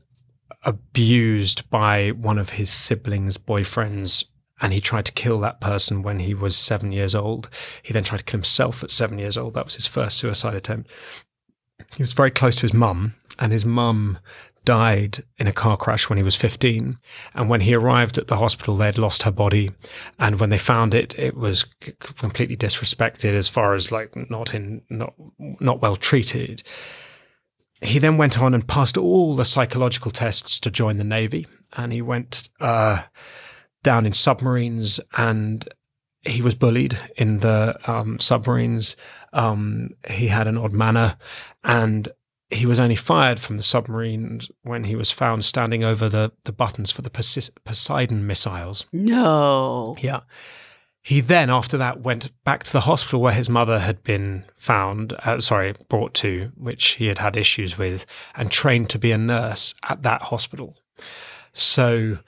[0.64, 4.26] abused by one of his siblings' boyfriends,
[4.62, 7.50] and he tried to kill that person when he was seven years old.
[7.82, 9.54] He then tried to kill himself at seven years old.
[9.54, 10.92] That was his first suicide attempt.
[11.96, 14.20] He was very close to his mum, and his mum
[14.64, 16.98] died in a car crash when he was 15.
[17.34, 19.72] And when he arrived at the hospital, they had lost her body.
[20.20, 21.66] And when they found it, it was
[22.00, 26.64] completely disrespected as far as like not in, not, not well treated.
[27.82, 31.48] He then went on and passed all the psychological tests to join the Navy.
[31.74, 33.04] And he went uh,
[33.84, 35.68] down in submarines and
[36.22, 38.96] he was bullied in the um, submarines.
[39.34, 41.18] Um, he had an odd manner
[41.64, 42.10] and
[42.52, 46.52] he was only fired from the submarines when he was found standing over the, the
[46.52, 48.86] buttons for the Poseidon Poseidon missiles.
[48.92, 49.96] No.
[50.00, 50.22] Yeah.
[51.04, 55.14] He then, after that, went back to the hospital where his mother had been found,
[55.14, 59.18] uh, sorry, brought to, which he had had issues with, and trained to be a
[59.18, 60.78] nurse at that hospital.
[61.54, 62.20] So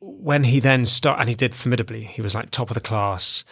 [0.00, 3.44] when he then started, and he did formidably, he was like top of the class.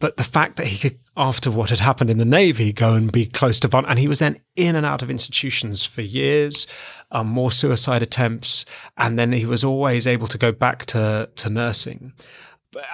[0.00, 3.10] But the fact that he could, after what had happened in the Navy, go and
[3.10, 6.66] be close to Von, and he was then in and out of institutions for years,
[7.10, 8.64] um, more suicide attempts,
[8.96, 12.12] and then he was always able to go back to to nursing.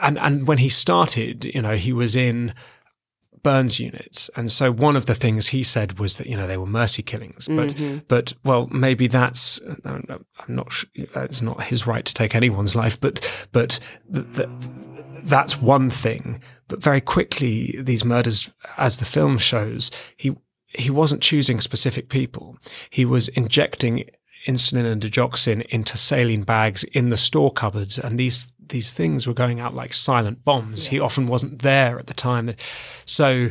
[0.01, 2.55] And and when he started, you know, he was in
[3.43, 6.57] burns units, and so one of the things he said was that you know they
[6.57, 8.03] were mercy killings, but Mhm.
[8.09, 13.47] but well maybe that's I'm not it's not his right to take anyone's life, but
[13.53, 13.79] but
[14.13, 14.49] th- th-
[15.25, 16.41] that's one thing.
[16.69, 20.37] But very quickly, these murders, as the film shows, he
[20.69, 22.57] he wasn't choosing specific people.
[22.91, 24.05] He was injecting
[24.47, 29.35] insulin and digoxin into saline bags in the store cupboards, and these these things were
[29.35, 30.87] going out like silent bombs.
[30.89, 32.55] He often wasn't there at the time.
[33.07, 33.51] So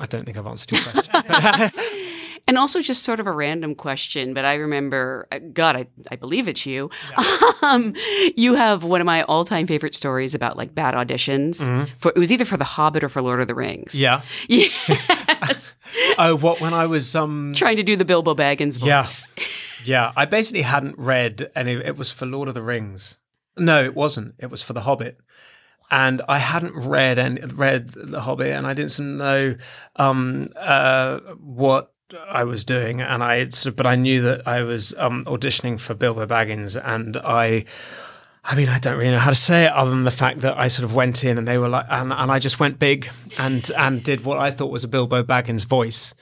[0.00, 1.70] I don't think I've answered your question.
[2.46, 6.16] And also, just sort of a random question, but I remember, uh, God, I, I
[6.16, 6.90] believe it's you.
[7.62, 7.94] Um,
[8.36, 11.62] you have one of my all time favorite stories about like bad auditions.
[11.62, 11.88] Mhm.
[11.98, 13.94] For it was either for The Hobbit or for Lord of the Rings.
[13.94, 14.20] yeah.
[14.48, 15.74] Yes.
[16.18, 18.86] Oh, what when I was um Trying to do the Bilbo Baggins voice.
[19.38, 19.44] Yeah.
[19.84, 20.12] Yeah.
[20.16, 23.18] I basically hadn't read any it was for Lord of the Rings.
[23.56, 24.34] No, it wasn't.
[24.38, 25.18] It was for The Hobbit.
[25.90, 29.56] And I hadn't read and read The Hobbit and I didn't know
[29.96, 31.92] um uh what
[32.28, 36.26] I was doing and I but I knew that I was um auditioning for Bilbo
[36.26, 37.64] Baggins and I
[38.46, 40.58] I mean, I don't really know how to say it other than the fact that
[40.58, 43.08] I sort of went in and they were like, and, and I just went big
[43.38, 46.14] and and did what I thought was a Bilbo Baggins voice,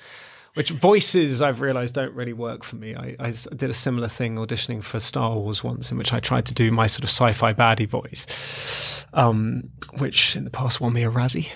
[0.54, 2.94] which voices I've realized don't really work for me.
[2.96, 6.54] I did a similar thing auditioning for Star Wars once, in which I tried to
[6.54, 11.10] do my sort of sci-fi baddie voice, um, which in the past won me a
[11.10, 11.48] Razzie.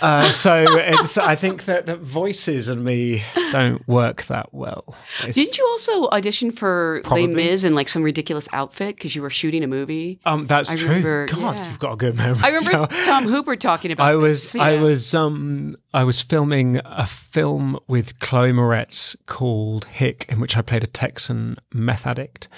[0.00, 3.22] Uh, so it's, I think that, that voices and me
[3.52, 4.94] don't work that well.
[5.30, 7.26] Didn't you also audition for Probably.
[7.28, 10.20] Les Mis in like some ridiculous outfit because you were shooting a movie?
[10.24, 10.88] Um, that's I true.
[10.88, 11.68] remember- God, yeah.
[11.68, 12.40] you've got a good memory.
[12.42, 12.86] I remember.
[13.04, 14.04] Tom Hooper talking about.
[14.06, 14.54] I this.
[14.54, 14.80] was I Yeah.
[14.82, 20.62] was um I was filming a film with Chloe Moretz called Hick, in which I
[20.62, 22.48] played a Texan meth addict,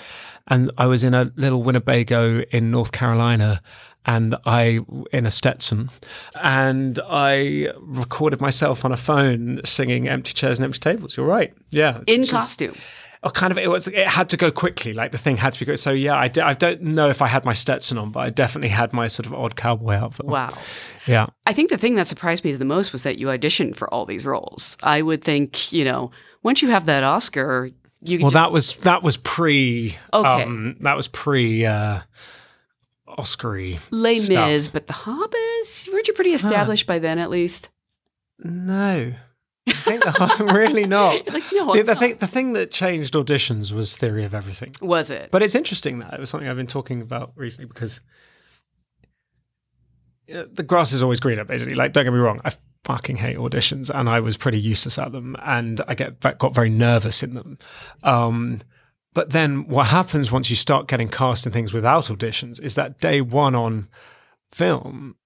[0.48, 3.62] and I was in a little Winnebago in North Carolina.
[4.08, 4.78] And I
[5.12, 5.90] in a Stetson,
[6.40, 11.52] and I recorded myself on a phone singing "Empty Chairs and Empty Tables." You're right,
[11.72, 12.76] yeah, in costume.
[13.22, 13.59] Oh, kind of.
[13.59, 13.88] It was.
[13.88, 14.93] It had to go quickly.
[14.93, 15.78] Like the thing had to be good.
[15.78, 18.30] So yeah, I, d- I don't know if I had my Stetson on, but I
[18.30, 20.26] definitely had my sort of odd cowboy outfit.
[20.26, 20.32] on.
[20.32, 20.59] Wow.
[21.06, 21.26] Yeah.
[21.47, 24.05] I think the thing that surprised me the most was that you auditioned for all
[24.06, 24.76] these roles.
[24.82, 26.10] I would think, you know,
[26.43, 27.70] once you have that Oscar,
[28.02, 29.97] you Well, just- that was that was pre.
[30.12, 30.43] Okay.
[30.43, 31.64] Um, that was pre.
[31.64, 32.01] Uh,
[33.09, 33.78] Oscary.
[33.90, 34.28] Les.
[34.28, 37.68] Mis, but the Hobbits, weren't you pretty established by then at least?
[38.40, 39.12] No.
[39.68, 41.26] I think I'm really not.
[41.32, 42.01] Like, no, the, the not.
[42.01, 44.74] thing, the thing that changed auditions was Theory of Everything.
[44.80, 45.30] Was it?
[45.30, 48.01] But it's interesting that it was something I've been talking about recently because
[50.28, 51.44] the grass is always greener.
[51.44, 52.52] Basically, like don't get me wrong, I
[52.84, 56.70] fucking hate auditions, and I was pretty useless at them, and I get got very
[56.70, 57.59] nervous in them.
[58.02, 58.60] Um,
[59.14, 62.98] but then what happens once you start getting cast in things without auditions is that
[62.98, 63.88] day one on
[64.52, 65.16] film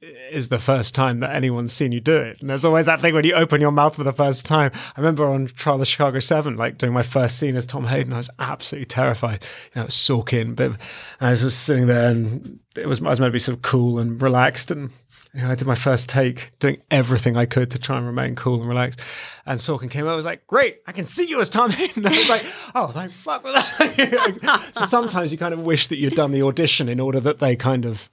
[0.00, 2.40] is the first time that anyone's seen you do it.
[2.40, 4.70] And there's always that thing when you open your mouth for the first time.
[4.74, 7.86] I remember on Trial of the Chicago 7, like doing my first scene as Tom
[7.86, 9.42] Hayden, I was absolutely terrified.
[9.74, 10.72] You know, it was Sorkin, but
[11.20, 13.62] I was just sitting there and it was, I was meant to be sort of
[13.62, 14.70] cool and relaxed.
[14.70, 14.90] And
[15.34, 18.36] you know, I did my first take, doing everything I could to try and remain
[18.36, 19.00] cool and relaxed.
[19.46, 22.06] And Sorkin came I was like, great, I can see you as Tom Hayden.
[22.06, 22.46] I was like,
[22.76, 24.68] oh, thank fuck for that.
[24.72, 27.56] so sometimes you kind of wish that you'd done the audition in order that they
[27.56, 28.08] kind of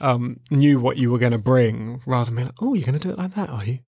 [0.00, 2.98] um, knew what you were going to bring rather than being like, oh, you're going
[2.98, 3.80] to do it like that, are you?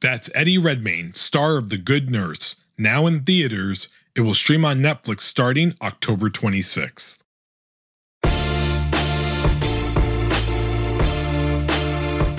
[0.00, 2.56] That's Eddie Redmayne, star of The Good Nurse.
[2.76, 7.22] Now in theaters, it will stream on Netflix starting October 26th.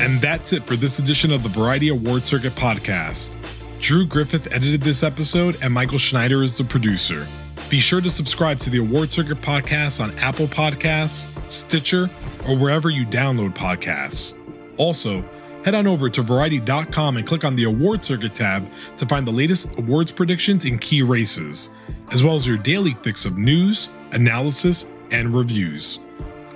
[0.03, 3.33] And that's it for this edition of the Variety Award Circuit podcast.
[3.79, 7.25] Drew Griffith edited this episode, and Michael Schneider is the producer.
[7.69, 12.09] Be sure to subscribe to the Award Circuit podcast on Apple Podcasts, Stitcher,
[12.47, 14.37] or wherever you download podcasts.
[14.77, 15.23] Also,
[15.63, 19.31] head on over to variety.com and click on the Award Circuit tab to find the
[19.31, 21.69] latest awards predictions in key races,
[22.11, 25.99] as well as your daily fix of news, analysis, and reviews.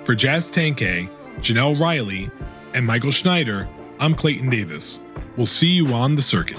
[0.04, 2.30] For Jazz Tangcay, Jenelle Riley,
[2.74, 3.68] and Michael Schneider,
[4.00, 5.00] I'm Clayton Davis.
[5.36, 6.58] We'll see you on the circuit.